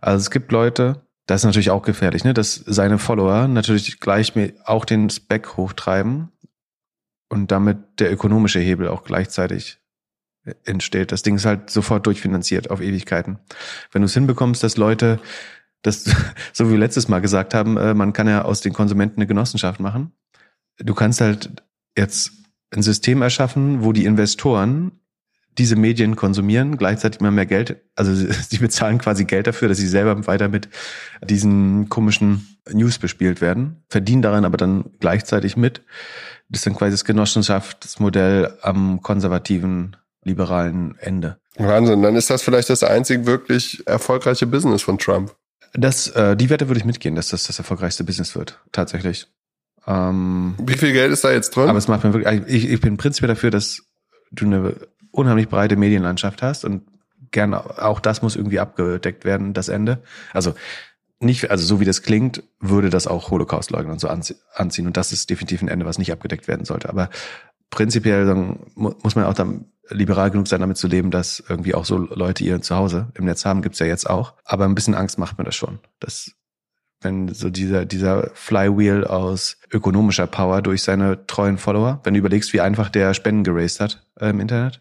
[0.00, 4.32] Also es gibt Leute, das ist natürlich auch gefährlich, ne, dass seine Follower natürlich gleich
[4.64, 6.30] auch den Spec hochtreiben
[7.28, 9.78] und damit der ökonomische Hebel auch gleichzeitig
[10.64, 11.12] entsteht.
[11.12, 13.38] Das Ding ist halt sofort durchfinanziert auf Ewigkeiten.
[13.92, 15.20] Wenn du es hinbekommst, dass Leute,
[15.82, 16.04] das,
[16.52, 19.26] so wie wir letztes Mal gesagt haben, äh, man kann ja aus den Konsumenten eine
[19.26, 20.12] Genossenschaft machen.
[20.78, 21.62] Du kannst halt
[21.96, 22.32] jetzt
[22.70, 24.92] ein System erschaffen, wo die Investoren
[25.56, 28.12] diese Medien konsumieren, gleichzeitig immer mehr Geld, also
[28.48, 30.68] sie bezahlen quasi Geld dafür, dass sie selber weiter mit
[31.22, 35.82] diesen komischen News bespielt werden, verdienen daran aber dann gleichzeitig mit.
[36.48, 41.38] Das ist dann quasi das Genossenschaftsmodell am konservativen liberalen Ende.
[41.56, 45.34] Wahnsinn, dann ist das vielleicht das einzig wirklich erfolgreiche Business von Trump.
[45.72, 49.26] Das, äh, die Wette würde ich mitgehen, dass das das erfolgreichste Business wird, tatsächlich.
[49.86, 51.68] Ähm, Wie viel Geld ist da jetzt drin?
[51.68, 53.82] Aber es macht mir wirklich, ich, ich bin prinzipiell dafür, dass
[54.30, 54.74] du eine
[55.10, 56.82] unheimlich breite Medienlandschaft hast und
[57.30, 60.02] gerne auch das muss irgendwie abgedeckt werden, das Ende.
[60.32, 60.54] Also
[61.20, 64.86] nicht, also so wie das klingt, würde das auch Holocaust-Leugner und so anziehen.
[64.86, 66.88] Und das ist definitiv ein Ende, was nicht abgedeckt werden sollte.
[66.88, 67.10] Aber
[67.70, 71.98] prinzipiell muss man auch dann liberal genug sein, damit zu leben, dass irgendwie auch so
[71.98, 74.34] Leute ihr Zuhause im Netz haben, gibt's ja jetzt auch.
[74.44, 75.78] Aber ein bisschen Angst macht mir das schon.
[76.00, 76.32] Dass
[77.04, 82.52] wenn so dieser, dieser Flywheel aus ökonomischer Power durch seine treuen Follower, wenn du überlegst,
[82.52, 84.80] wie einfach der Spenden geraced hat äh, im Internet.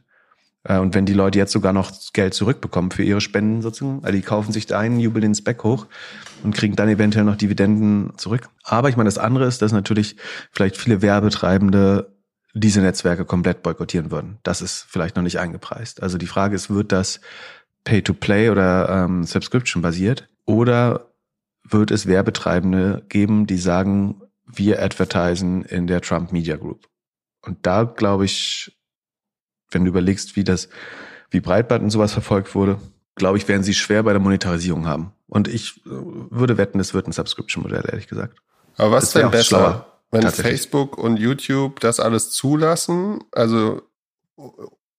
[0.63, 4.15] Äh, und wenn die Leute jetzt sogar noch Geld zurückbekommen für ihre Spenden sozusagen, also
[4.15, 5.87] die kaufen sich da einen, jubeln den Speck hoch
[6.43, 8.49] und kriegen dann eventuell noch Dividenden zurück.
[8.63, 10.15] Aber ich meine, das andere ist, dass natürlich
[10.51, 12.12] vielleicht viele Werbetreibende
[12.53, 14.37] diese Netzwerke komplett boykottieren würden.
[14.43, 16.03] Das ist vielleicht noch nicht eingepreist.
[16.03, 17.19] Also die Frage ist, wird das
[17.83, 21.11] Pay-to-Play oder ähm, Subscription basiert oder
[21.63, 26.87] wird es Werbetreibende geben, die sagen, wir advertisen in der Trump Media Group?
[27.41, 28.77] Und da glaube ich,
[29.71, 30.69] wenn du überlegst, wie das,
[31.31, 32.77] wie Breitband und sowas verfolgt wurde,
[33.15, 35.13] glaube ich, werden sie schwer bei der Monetarisierung haben.
[35.27, 38.39] Und ich äh, würde wetten, es wird ein Subscription-Modell, ehrlich gesagt.
[38.77, 39.43] Aber was ist denn besser?
[39.43, 39.92] Schlauer.
[40.13, 43.81] Wenn Facebook und YouTube das alles zulassen, also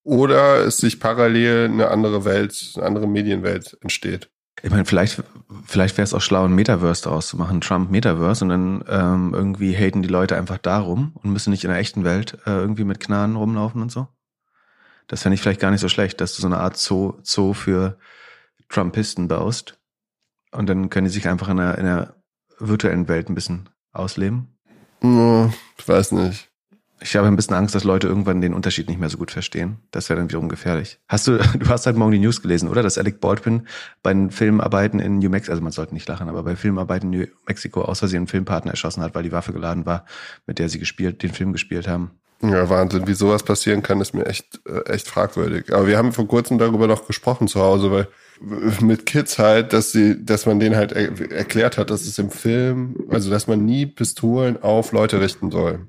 [0.03, 4.29] oder es sich parallel eine andere Welt, eine andere Medienwelt entsteht.
[4.61, 5.23] Ich meine, vielleicht,
[5.65, 9.33] vielleicht wäre es auch schlau, ein Metaverse daraus zu machen, Trump Metaverse, und dann ähm,
[9.33, 12.83] irgendwie haten die Leute einfach darum und müssen nicht in der echten Welt äh, irgendwie
[12.83, 14.07] mit Knarren rumlaufen und so.
[15.07, 17.53] Das fände ich vielleicht gar nicht so schlecht, dass du so eine Art Zoo, Zoo
[17.53, 17.97] für
[18.69, 19.79] Trumpisten baust.
[20.51, 22.15] Und dann können die sich einfach in der, in der
[22.59, 24.54] virtuellen Welt ein bisschen ausleben.
[25.77, 26.49] Ich weiß nicht.
[27.01, 29.77] Ich habe ein bisschen Angst, dass Leute irgendwann den Unterschied nicht mehr so gut verstehen.
[29.91, 30.97] Das wäre dann wiederum gefährlich.
[31.07, 32.81] Hast du, du hast halt morgen die News gelesen, oder?
[32.81, 33.67] Dass Alec Baldwin
[34.01, 37.19] bei den Filmarbeiten in New Mexico, also man sollte nicht lachen, aber bei Filmarbeiten in
[37.19, 40.05] New Mexico aus Versehen einen Filmpartner erschossen hat, weil die Waffe geladen war,
[40.47, 42.11] mit der sie gespielt, den Film gespielt haben.
[42.41, 43.07] Ja, Wahnsinn.
[43.07, 45.73] Wie sowas passieren kann, ist mir echt, äh, echt fragwürdig.
[45.73, 48.07] Aber wir haben vor kurzem darüber noch gesprochen zu Hause, weil
[48.41, 52.29] mit Kids halt, dass sie, dass man denen halt er erklärt hat, dass es im
[52.29, 55.87] Film, also dass man nie Pistolen auf Leute richten soll.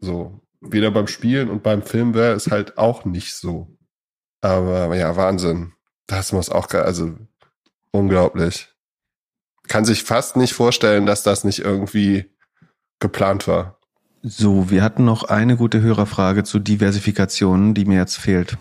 [0.00, 0.40] So.
[0.60, 3.76] Weder beim Spielen und beim Film wäre es halt auch nicht so.
[4.40, 5.72] Aber ja, Wahnsinn.
[6.06, 7.14] Das muss auch, also
[7.90, 8.68] unglaublich.
[9.68, 12.30] Kann sich fast nicht vorstellen, dass das nicht irgendwie
[12.98, 13.78] geplant war.
[14.22, 18.56] So, wir hatten noch eine gute Hörerfrage zu Diversifikation, die mir jetzt fehlt.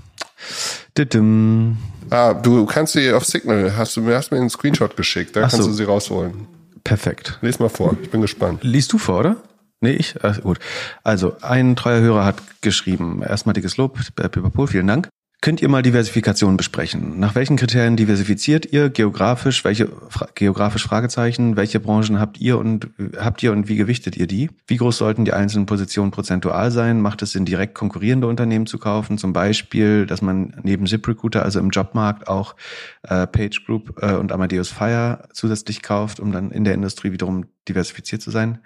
[0.97, 1.77] Didim.
[2.09, 5.41] Ah, du kannst sie auf Signal, hast du mir, hast mir einen Screenshot geschickt, da
[5.45, 5.69] Ach kannst so.
[5.71, 6.47] du sie rausholen.
[6.83, 7.39] Perfekt.
[7.41, 8.59] Lies mal vor, ich bin gespannt.
[8.63, 9.35] Liest du vor, oder?
[9.81, 10.15] Nee, ich?
[10.21, 10.59] Ach, gut.
[11.03, 15.09] Also, ein treuer Hörer hat geschrieben, erstmal dickes Lob, Pipapo, vielen Dank.
[15.43, 17.19] Könnt ihr mal Diversifikation besprechen?
[17.19, 19.65] Nach welchen Kriterien diversifiziert ihr geografisch?
[19.65, 21.57] Welche fra geografisch Fragezeichen?
[21.57, 22.87] Welche Branchen habt ihr und
[23.17, 24.49] habt ihr und wie gewichtet ihr die?
[24.67, 27.01] Wie groß sollten die einzelnen Positionen prozentual sein?
[27.01, 29.17] Macht es Sinn, direkt konkurrierende Unternehmen zu kaufen?
[29.17, 32.55] Zum Beispiel, dass man neben ZipRecruiter, also im Jobmarkt, auch
[33.01, 37.47] äh, Page Group äh, und Amadeus Fire zusätzlich kauft, um dann in der Industrie wiederum
[37.67, 38.59] diversifiziert zu sein.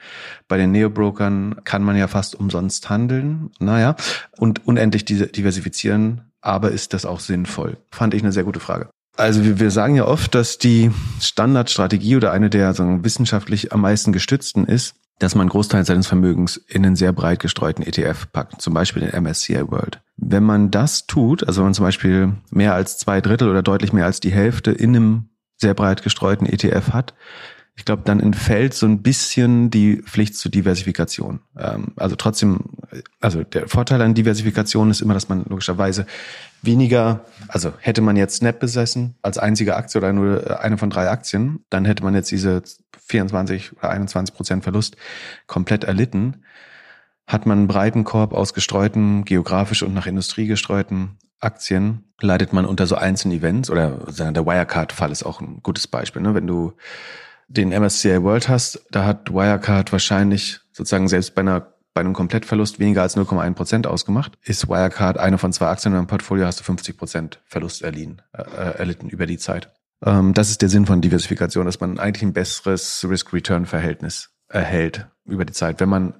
[0.47, 3.49] Bei den Neobrokern kann man ja fast umsonst handeln.
[3.57, 3.95] Naja,
[4.37, 7.77] und unendlich diversifizieren aber ist das auch sinnvoll?
[7.91, 8.89] Fand ich eine sehr gute Frage.
[9.17, 14.13] Also wir, sagen ja oft, dass die Standardstrategie oder eine der sagen, wissenschaftlich am meisten
[14.13, 18.61] gestützten ist, dass man einen Großteil seines Vermögens in einen sehr breit gestreuten ETF packt,
[18.61, 20.01] zum Beispiel den MSCI World.
[20.17, 23.91] Wenn man das tut, also wenn man zum Beispiel mehr als zwei Drittel oder deutlich
[23.91, 27.15] mehr als die Hälfte in einem sehr breit gestreuten ETF hat,
[27.77, 31.41] ich glaube, dann entfällt so ein bisschen die Pflicht zur Diversifikation.
[31.57, 32.61] Ähm, also trotzdem,
[33.21, 36.07] also der Vorteil an Diversifikation ist immer, dass man logischerweise
[36.63, 41.07] weniger, also hätte man jetzt Snap besessen als einzige Aktie oder nur eine von drei
[41.07, 42.63] Aktien, dann hätte man jetzt diese
[43.05, 44.97] 24 oder 21 Prozent Verlust
[45.45, 46.43] komplett erlitten.
[47.27, 52.65] Hat man einen breiten Korb aus gestreuten, geografisch und nach Industrie gestreuten Aktien leidet man
[52.65, 56.23] unter so einzelnen Events oder der Wirecard-Fall ist auch ein gutes Beispiel.
[56.23, 56.33] Ne?
[56.33, 56.73] Wenn du
[57.47, 62.77] den MSCI World hast, da hat Wirecard wahrscheinlich sozusagen selbst bei einer bei einem Komplettverlust
[62.77, 64.37] weniger als 0,1 Prozent ausgemacht.
[64.43, 68.21] Ist Wirecard eine von zwei Aktien in deinem Portfolio, hast du 50 Prozent Verlust erlitten,
[68.33, 69.73] äh, erlitten über die Zeit.
[70.05, 75.43] Ähm, das ist der Sinn von Diversifikation, dass man eigentlich ein besseres Risk-Return-Verhältnis erhält über
[75.43, 76.13] die Zeit, wenn man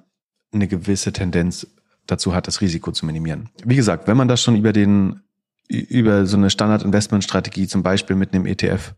[0.52, 1.68] eine gewisse Tendenz
[2.08, 3.50] dazu hat, das Risiko zu minimieren.
[3.64, 5.20] Wie gesagt, wenn man das schon über den
[5.68, 8.94] über so eine Standard-Investment-Strategie zum Beispiel mit einem ETF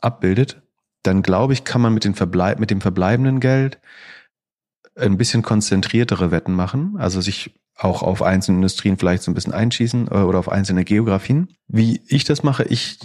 [0.00, 0.62] abbildet,
[1.02, 3.80] dann glaube ich, kann man mit, den Verbleib mit dem verbleibenden Geld
[4.96, 9.54] ein bisschen konzentriertere Wetten machen, also sich auch auf einzelne Industrien vielleicht so ein bisschen
[9.54, 11.48] einschießen äh, oder auf einzelne Geografien.
[11.66, 12.98] Wie ich das mache, ich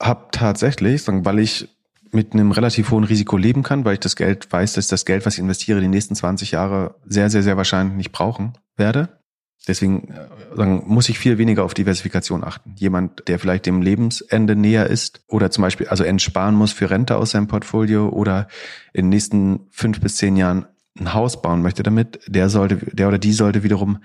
[0.00, 1.68] habe tatsächlich, weil ich
[2.10, 5.26] mit einem relativ hohen Risiko leben kann, weil ich das Geld weiß, dass das Geld,
[5.26, 9.20] was ich investiere, die nächsten 20 Jahre sehr, sehr, sehr wahrscheinlich nicht brauchen werde.
[9.66, 10.08] Deswegen
[10.56, 12.74] äh, muss ich viel weniger auf Diversifikation achten.
[12.76, 17.16] Jemand, der vielleicht dem Lebensende näher ist oder zum Beispiel also entsparen muss für Rente
[17.16, 18.48] aus seinem Portfolio oder
[18.92, 20.66] in den nächsten fünf bis zehn Jahren
[20.98, 23.98] ein Haus bauen möchte damit, der sollte, der oder die sollte wiederum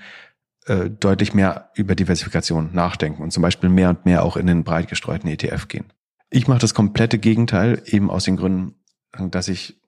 [0.65, 4.63] äh, deutlich mehr über Diversifikation nachdenken und zum Beispiel mehr und mehr auch in den
[4.63, 5.85] breit gestreuten ETF gehen.
[6.29, 8.75] Ich mache das komplette Gegenteil, eben aus den Gründen,
[9.31, 9.79] dass ich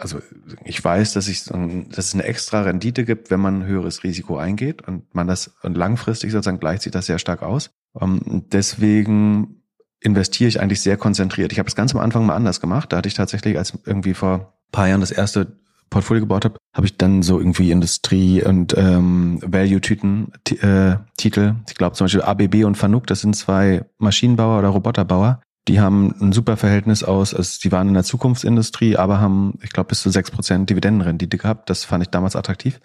[0.00, 0.20] also
[0.64, 4.36] ich weiß, dass, ich, dass es eine extra Rendite gibt, wenn man ein höheres Risiko
[4.36, 7.70] eingeht und man das und langfristig sozusagen gleicht sich das sehr stark aus.
[7.92, 9.62] Um, deswegen
[10.00, 11.52] investiere ich eigentlich sehr konzentriert.
[11.52, 12.92] Ich habe das ganz am Anfang mal anders gemacht.
[12.92, 15.58] Da hatte ich tatsächlich, als irgendwie vor paar Jahren das erste
[15.90, 20.32] Portfolio gebaut habe, habe ich dann so irgendwie Industrie und ähm, Value-Tüten
[20.62, 20.96] äh.
[21.22, 25.42] Ich glaube zum Beispiel ABB und Fanuc, das sind zwei Maschinenbauer oder Roboterbauer.
[25.70, 29.70] Die haben ein super Verhältnis aus, also die waren in der Zukunftsindustrie, aber haben, ich
[29.70, 31.70] glaube, bis zu sechs Prozent Dividendenrendite gehabt.
[31.70, 32.80] Das fand ich damals attraktiv.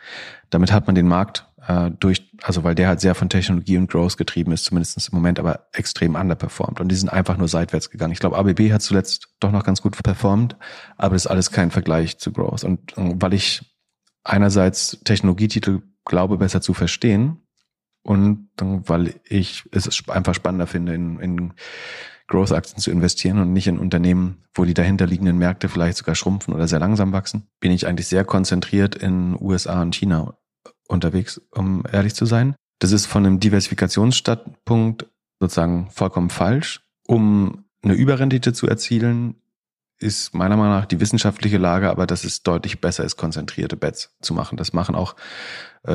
[0.52, 3.90] Damit hat man den Markt äh, durch, also weil der halt sehr von Technologie und
[3.90, 6.80] Growth getrieben ist, zumindest im Moment, aber extrem underperformed.
[6.80, 8.14] Und die sind einfach nur seitwärts gegangen.
[8.14, 10.56] Ich glaube, ABB hat zuletzt doch noch ganz gut performt,
[10.96, 12.64] aber das ist alles kein Vergleich zu Growth.
[12.64, 13.64] Und, und weil ich
[14.24, 17.42] einerseits Technologietitel glaube, besser zu verstehen
[18.04, 21.54] und weil ich es einfach spannender finde, in, in
[22.28, 26.68] Growth-Aktien zu investieren und nicht in Unternehmen, wo die dahinterliegenden Märkte vielleicht sogar schrumpfen oder
[26.68, 30.38] sehr langsam wachsen, bin ich eigentlich sehr konzentriert in USA und China
[30.88, 32.56] unterwegs, um ehrlich zu sein.
[32.80, 35.08] Das ist von einem Diversifikationsstandpunkt
[35.40, 36.82] sozusagen vollkommen falsch.
[37.08, 39.36] Um eine Überrendite zu erzielen,
[40.00, 44.16] ist meiner Meinung nach die wissenschaftliche Lage, aber dass es deutlich besser ist, konzentrierte Bets
[44.22, 44.58] zu machen.
[44.58, 45.16] Das machen auch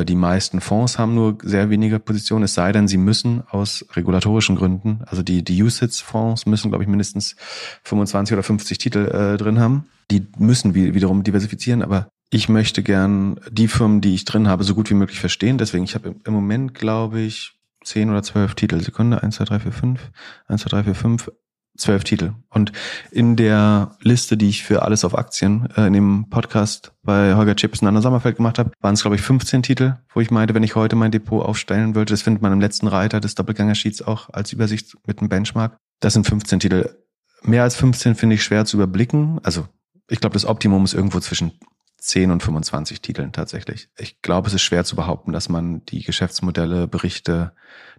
[0.04, 4.56] die meisten Fonds haben nur sehr wenige Positionen, es sei denn, sie müssen aus regulatorischen
[4.56, 7.36] Gründen, also die, die USITS-Fonds müssen, glaube ich, mindestens
[7.84, 9.86] 25 oder 50 Titel äh, drin haben.
[10.10, 14.74] Die müssen wiederum diversifizieren, aber ich möchte gern die Firmen, die ich drin habe, so
[14.74, 15.58] gut wie möglich verstehen.
[15.58, 17.52] Deswegen, ich habe im Moment, glaube ich,
[17.84, 18.80] zehn oder zwölf Titel.
[18.80, 20.10] Sekunde, eins, zwei, drei, vier, fünf,
[20.46, 21.30] eins, zwei, drei, vier, fünf,
[21.76, 22.34] zwölf Titel.
[22.48, 22.72] Und
[23.10, 27.56] in der Liste, die ich für alles auf Aktien äh, in dem Podcast bei Holger
[27.56, 30.54] Chips und Anna Sommerfeld gemacht habe, waren es, glaube ich, 15 Titel, wo ich meinte,
[30.54, 34.02] wenn ich heute mein Depot aufstellen wollte, das findet man im letzten Reiter des Doppelgänger-Sheets
[34.02, 35.76] auch als Übersicht mit einem Benchmark.
[36.00, 36.94] Das sind 15 Titel.
[37.42, 39.40] Mehr als 15 finde ich schwer zu überblicken.
[39.42, 39.66] Also
[40.08, 41.52] ich glaube, das Optimum ist irgendwo zwischen
[42.00, 43.88] 10 und 25 Titeln tatsächlich.
[43.98, 47.52] Ich glaube, es ist schwer zu behaupten, dass man die Geschäftsmodelle, Berichte,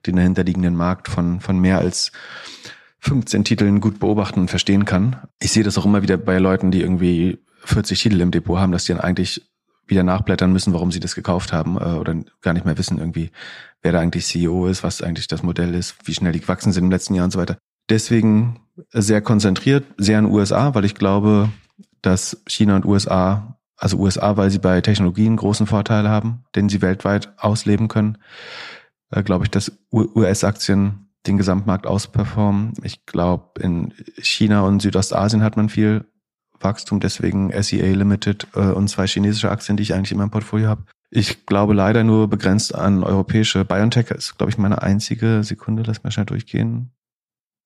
[0.05, 2.11] den dahinterliegenden Markt von, von mehr als
[3.01, 5.17] 15 Titeln gut beobachten und verstehen kann.
[5.39, 8.71] Ich sehe das auch immer wieder bei Leuten, die irgendwie 40 Titel im Depot haben,
[8.71, 9.41] dass die dann eigentlich
[9.87, 13.31] wieder nachblättern müssen, warum sie das gekauft haben äh, oder gar nicht mehr wissen irgendwie,
[13.81, 16.85] wer da eigentlich CEO ist, was eigentlich das Modell ist, wie schnell die gewachsen sind
[16.85, 17.57] im letzten Jahr und so weiter.
[17.89, 18.59] Deswegen
[18.91, 21.49] sehr konzentriert, sehr in USA, weil ich glaube,
[22.01, 26.83] dass China und USA also USA, weil sie bei Technologien großen Vorteile haben, den sie
[26.83, 28.19] weltweit ausleben können,
[29.09, 32.73] äh, glaube ich, dass US-Aktien den Gesamtmarkt ausperformen.
[32.83, 36.05] Ich glaube, in China und Südostasien hat man viel
[36.59, 40.67] Wachstum, deswegen SEA Limited äh, und zwei chinesische Aktien, die ich eigentlich in meinem Portfolio
[40.67, 40.85] habe.
[41.09, 43.65] Ich glaube leider nur begrenzt an europäische.
[43.65, 46.91] BioNTech ist, glaube ich, meine einzige Sekunde, lass mal schnell durchgehen.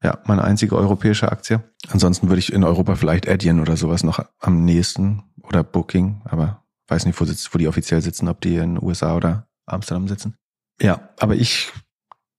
[0.04, 1.64] Ja, meine einzige europäische Aktie.
[1.90, 6.64] Ansonsten würde ich in Europa vielleicht Adyen oder sowas noch am nächsten oder Booking, aber
[6.88, 10.08] weiß nicht, wo, sitzt, wo die offiziell sitzen, ob die in den USA oder Amsterdam
[10.08, 10.36] sitzen.
[10.82, 11.72] Ja, aber ich,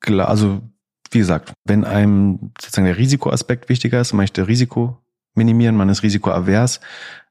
[0.07, 0.63] also
[1.17, 4.99] wie gesagt, wenn einem sozusagen der Risikoaspekt wichtiger ist, man möchte Risiko
[5.35, 6.81] minimieren, man ist risikoavers,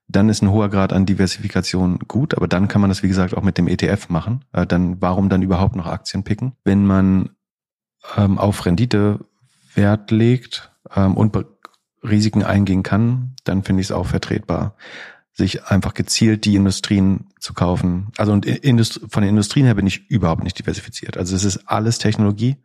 [0.08, 3.38] dann ist ein hoher Grad an Diversifikation gut, aber dann kann man das, wie gesagt,
[3.38, 4.44] auch mit dem ETF machen.
[4.54, 6.54] Äh, dann warum dann überhaupt noch Aktien picken?
[6.64, 7.30] Wenn man
[8.18, 9.20] ähm, auf Rendite
[9.76, 11.38] Wert legt ähm, und
[12.02, 14.76] Risiken eingehen kann, dann finde ich es auch vertretbar
[15.36, 18.08] sich einfach gezielt die Industrien zu kaufen.
[18.18, 21.18] Also und Indust von den Industrien her bin ich überhaupt nicht diversifiziert.
[21.18, 22.56] Also es ist alles Technologie.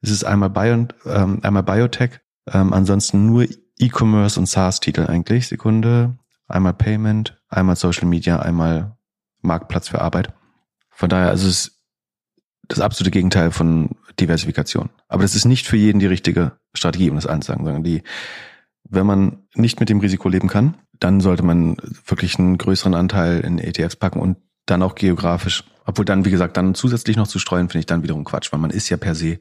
[0.00, 2.20] Es ist einmal, Bio, ähm, einmal Biotech,
[2.52, 3.46] ähm, ansonsten nur
[3.78, 5.48] E-Commerce und SaaS-Titel eigentlich.
[5.48, 6.16] Sekunde.
[6.46, 8.96] Einmal Payment, einmal Social Media, einmal
[9.42, 10.32] Marktplatz für Arbeit.
[10.90, 11.82] Von daher, also es ist
[12.68, 14.90] das absolute Gegenteil von Diversifikation.
[15.08, 18.02] Aber das ist nicht für jeden die richtige Strategie, um das anzusagen, sondern die,
[18.84, 21.76] wenn man nicht mit dem Risiko leben kann, dann sollte man
[22.06, 24.38] wirklich einen größeren Anteil in ETFs packen und
[24.70, 25.64] dann auch geografisch.
[25.84, 28.60] Obwohl dann, wie gesagt, dann zusätzlich noch zu streuen, finde ich dann wiederum Quatsch, weil
[28.60, 29.38] man ist ja per se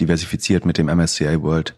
[0.00, 1.76] diversifiziert mit dem MSCI World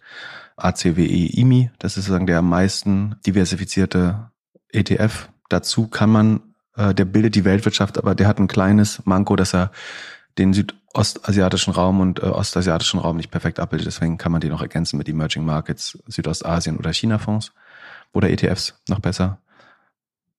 [0.57, 1.71] ACWE IMI.
[1.79, 4.31] Das ist sozusagen der am meisten diversifizierte
[4.71, 5.29] ETF.
[5.49, 6.41] Dazu kann man,
[6.77, 9.73] äh, der bildet die Weltwirtschaft, aber der hat ein kleines Manko, dass er
[10.39, 13.87] den südostasiatischen Raum und äh, ostasiatischen Raum nicht perfekt abbildet.
[13.87, 17.53] Deswegen kann man die noch ergänzen mit Emerging Markets, Südostasien oder China-Fonds
[18.13, 19.39] oder ETFs noch besser.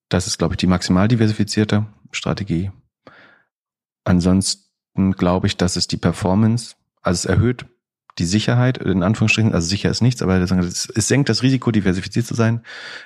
[0.10, 2.72] Das ist, glaube ich, die maximal diversifizierte Strategie.
[4.04, 7.66] Ansonsten glaube ich, dass es die Performance, also es erhöht
[8.18, 12.34] die Sicherheit, in Anführungsstrichen, also sicher ist nichts, aber es, senkt das Risiko, diversifiziert zu
[12.34, 12.62] sein.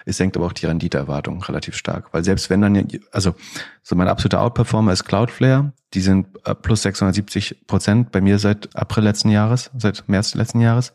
[0.06, 2.14] Es senkt aber auch die Renditeerwartung relativ stark.
[2.14, 3.34] Weil selbst wenn dann, also
[3.82, 8.76] so mein absoluter Outperformer ist Cloudflare, die sind äh, plus 670 Prozent bei mir seit
[8.76, 10.94] April letzten Jahres, seit März letzten Jahres.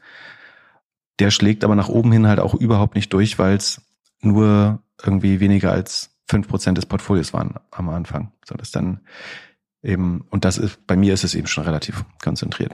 [1.19, 3.83] Der schlägt aber nach oben hin halt auch überhaupt nicht durch, weil es
[4.21, 8.33] nur irgendwie weniger als fünf Prozent des Portfolios waren am Anfang.
[8.47, 9.01] So das dann
[9.83, 12.73] eben, und das ist, bei mir ist es eben schon relativ konzentriert.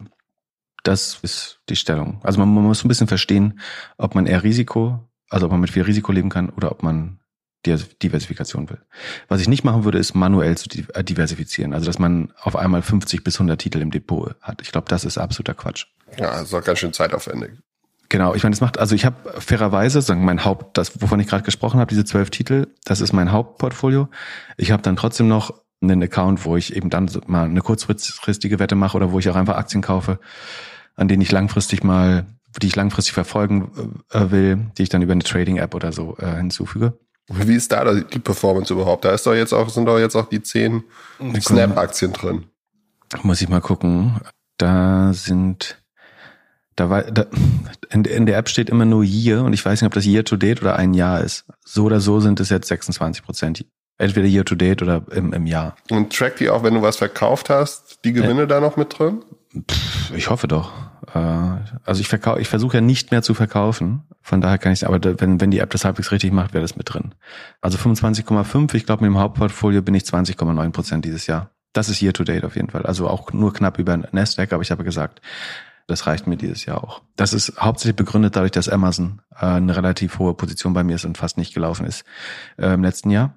[0.82, 2.20] Das ist die Stellung.
[2.22, 3.60] Also man, man muss ein bisschen verstehen,
[3.98, 7.20] ob man eher Risiko, also ob man mit viel Risiko leben kann oder ob man
[7.66, 8.80] Diversifikation will.
[9.28, 11.74] Was ich nicht machen würde, ist manuell zu äh, diversifizieren.
[11.74, 14.62] Also dass man auf einmal 50 bis 100 Titel im Depot hat.
[14.62, 15.86] Ich glaube, das ist absoluter Quatsch.
[16.18, 17.52] Ja, das ist auch ganz schön zeitaufwendig.
[18.10, 21.28] Genau, ich meine, das macht, also ich habe fairerweise, sagen mein Haupt, das, wovon ich
[21.28, 24.08] gerade gesprochen habe, diese zwölf Titel, das ist mein Hauptportfolio.
[24.56, 28.74] Ich habe dann trotzdem noch einen Account, wo ich eben dann mal eine kurzfristige Wette
[28.74, 30.18] mache oder wo ich auch einfach Aktien kaufe,
[30.96, 32.26] an denen ich langfristig mal,
[32.60, 36.34] die ich langfristig verfolgen äh, will, die ich dann über eine Trading-App oder so äh,
[36.36, 36.98] hinzufüge.
[37.28, 39.04] Wie ist da die Performance überhaupt?
[39.04, 40.82] Da ist doch jetzt auch, sind doch jetzt auch die zehn
[41.40, 42.46] Snap-Aktien drin.
[43.22, 44.20] Muss ich mal gucken.
[44.58, 45.79] Da sind,
[46.76, 47.26] da war, da,
[47.90, 50.24] in, in, der App steht immer nur Year und ich weiß nicht, ob das Year
[50.24, 51.44] to Date oder ein Jahr ist.
[51.64, 53.64] So oder so sind es jetzt 26 Prozent.
[53.98, 55.76] Entweder Year to Date oder im, im Jahr.
[55.90, 58.98] Und track die auch, wenn du was verkauft hast, die Gewinne äh, da noch mit
[58.98, 59.22] drin?
[59.70, 60.72] Pff, ich hoffe doch.
[61.14, 61.18] Äh,
[61.84, 64.04] also ich verkaufe, ich versuche ja nicht mehr zu verkaufen.
[64.22, 66.76] Von daher kann ich, aber wenn, wenn die App das halbwegs richtig macht, wäre das
[66.76, 67.14] mit drin.
[67.60, 68.74] Also 25,5.
[68.74, 71.50] Ich glaube, mit dem Hauptportfolio bin ich 20,9 Prozent dieses Jahr.
[71.72, 72.84] Das ist year to date auf jeden Fall.
[72.84, 75.20] Also auch nur knapp über Nasdaq, aber ich habe gesagt,
[75.90, 77.02] das reicht mir dieses Jahr auch.
[77.16, 81.04] Das ist hauptsächlich begründet dadurch, dass Amazon äh, eine relativ hohe Position bei mir ist
[81.04, 82.04] und fast nicht gelaufen ist
[82.56, 83.34] äh, im letzten Jahr.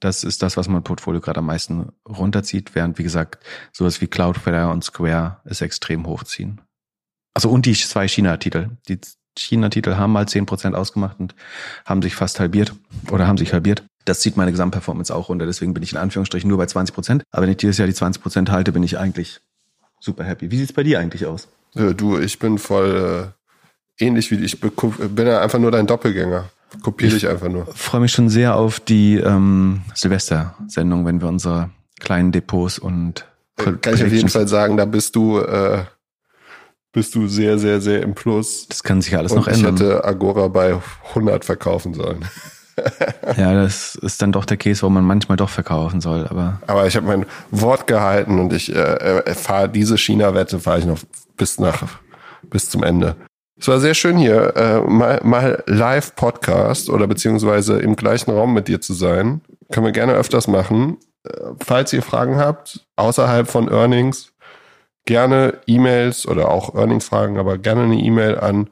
[0.00, 3.38] Das ist das, was mein Portfolio gerade am meisten runterzieht, während, wie gesagt,
[3.72, 6.60] sowas wie Cloudflare und Square es extrem hochziehen.
[7.34, 8.70] Also und die zwei China-Titel.
[8.88, 9.00] Die
[9.36, 11.34] China-Titel haben mal zehn Prozent ausgemacht und
[11.84, 12.74] haben sich fast halbiert
[13.10, 13.84] oder haben sich halbiert.
[14.04, 15.46] Das zieht meine Gesamtperformance auch runter.
[15.46, 17.22] Deswegen bin ich in Anführungsstrichen nur bei 20 Prozent.
[17.32, 19.40] Aber wenn ich dieses Jahr die 20 Prozent halte, bin ich eigentlich
[20.00, 20.50] super happy.
[20.50, 21.48] Wie sieht's bei dir eigentlich aus?
[21.76, 23.32] Ja, du, ich bin voll
[23.98, 24.60] äh, ähnlich wie ich.
[24.60, 26.50] bin ja einfach nur dein Doppelgänger.
[26.82, 27.66] Kopiere dich einfach nur.
[27.74, 31.70] freue mich schon sehr auf die ähm, Silvester-Sendung, wenn wir unsere
[32.00, 33.24] kleinen Depots und
[33.58, 35.84] äh, Kann ich auf jeden Fall sagen, da bist du äh,
[36.92, 38.68] bist du sehr, sehr, sehr im Plus.
[38.68, 39.74] Das kann sich alles und noch ändern.
[39.74, 40.78] Ich hätte Agora bei
[41.10, 42.24] 100 verkaufen sollen.
[43.36, 46.26] ja, das ist dann doch der Case, wo man manchmal doch verkaufen soll.
[46.26, 48.78] Aber, aber ich habe mein Wort gehalten und ich äh,
[49.18, 50.98] äh fahre diese China-Wette fahre ich noch
[51.36, 51.98] bis nach
[52.50, 53.16] bis zum Ende.
[53.58, 58.68] Es war sehr schön hier, äh, mal, mal Live-Podcast oder beziehungsweise im gleichen Raum mit
[58.68, 59.40] dir zu sein.
[59.72, 60.98] Können wir gerne öfters machen.
[61.24, 61.30] Äh,
[61.64, 64.34] falls ihr Fragen habt, außerhalb von Earnings,
[65.06, 68.68] gerne E-Mails oder auch Earnings-Fragen, aber gerne eine E-Mail an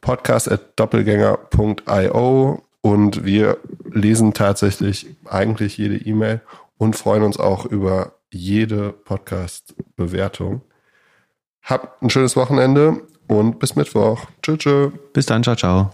[0.00, 3.56] podcast.doppelgänger.io und wir
[3.90, 6.42] lesen tatsächlich eigentlich jede E-Mail
[6.76, 10.62] und freuen uns auch über jede Podcast-Bewertung.
[11.68, 14.24] Habt ein schönes Wochenende und bis Mittwoch.
[14.42, 14.92] Tschüss.
[15.12, 15.90] Bis dann, ciao, ciao.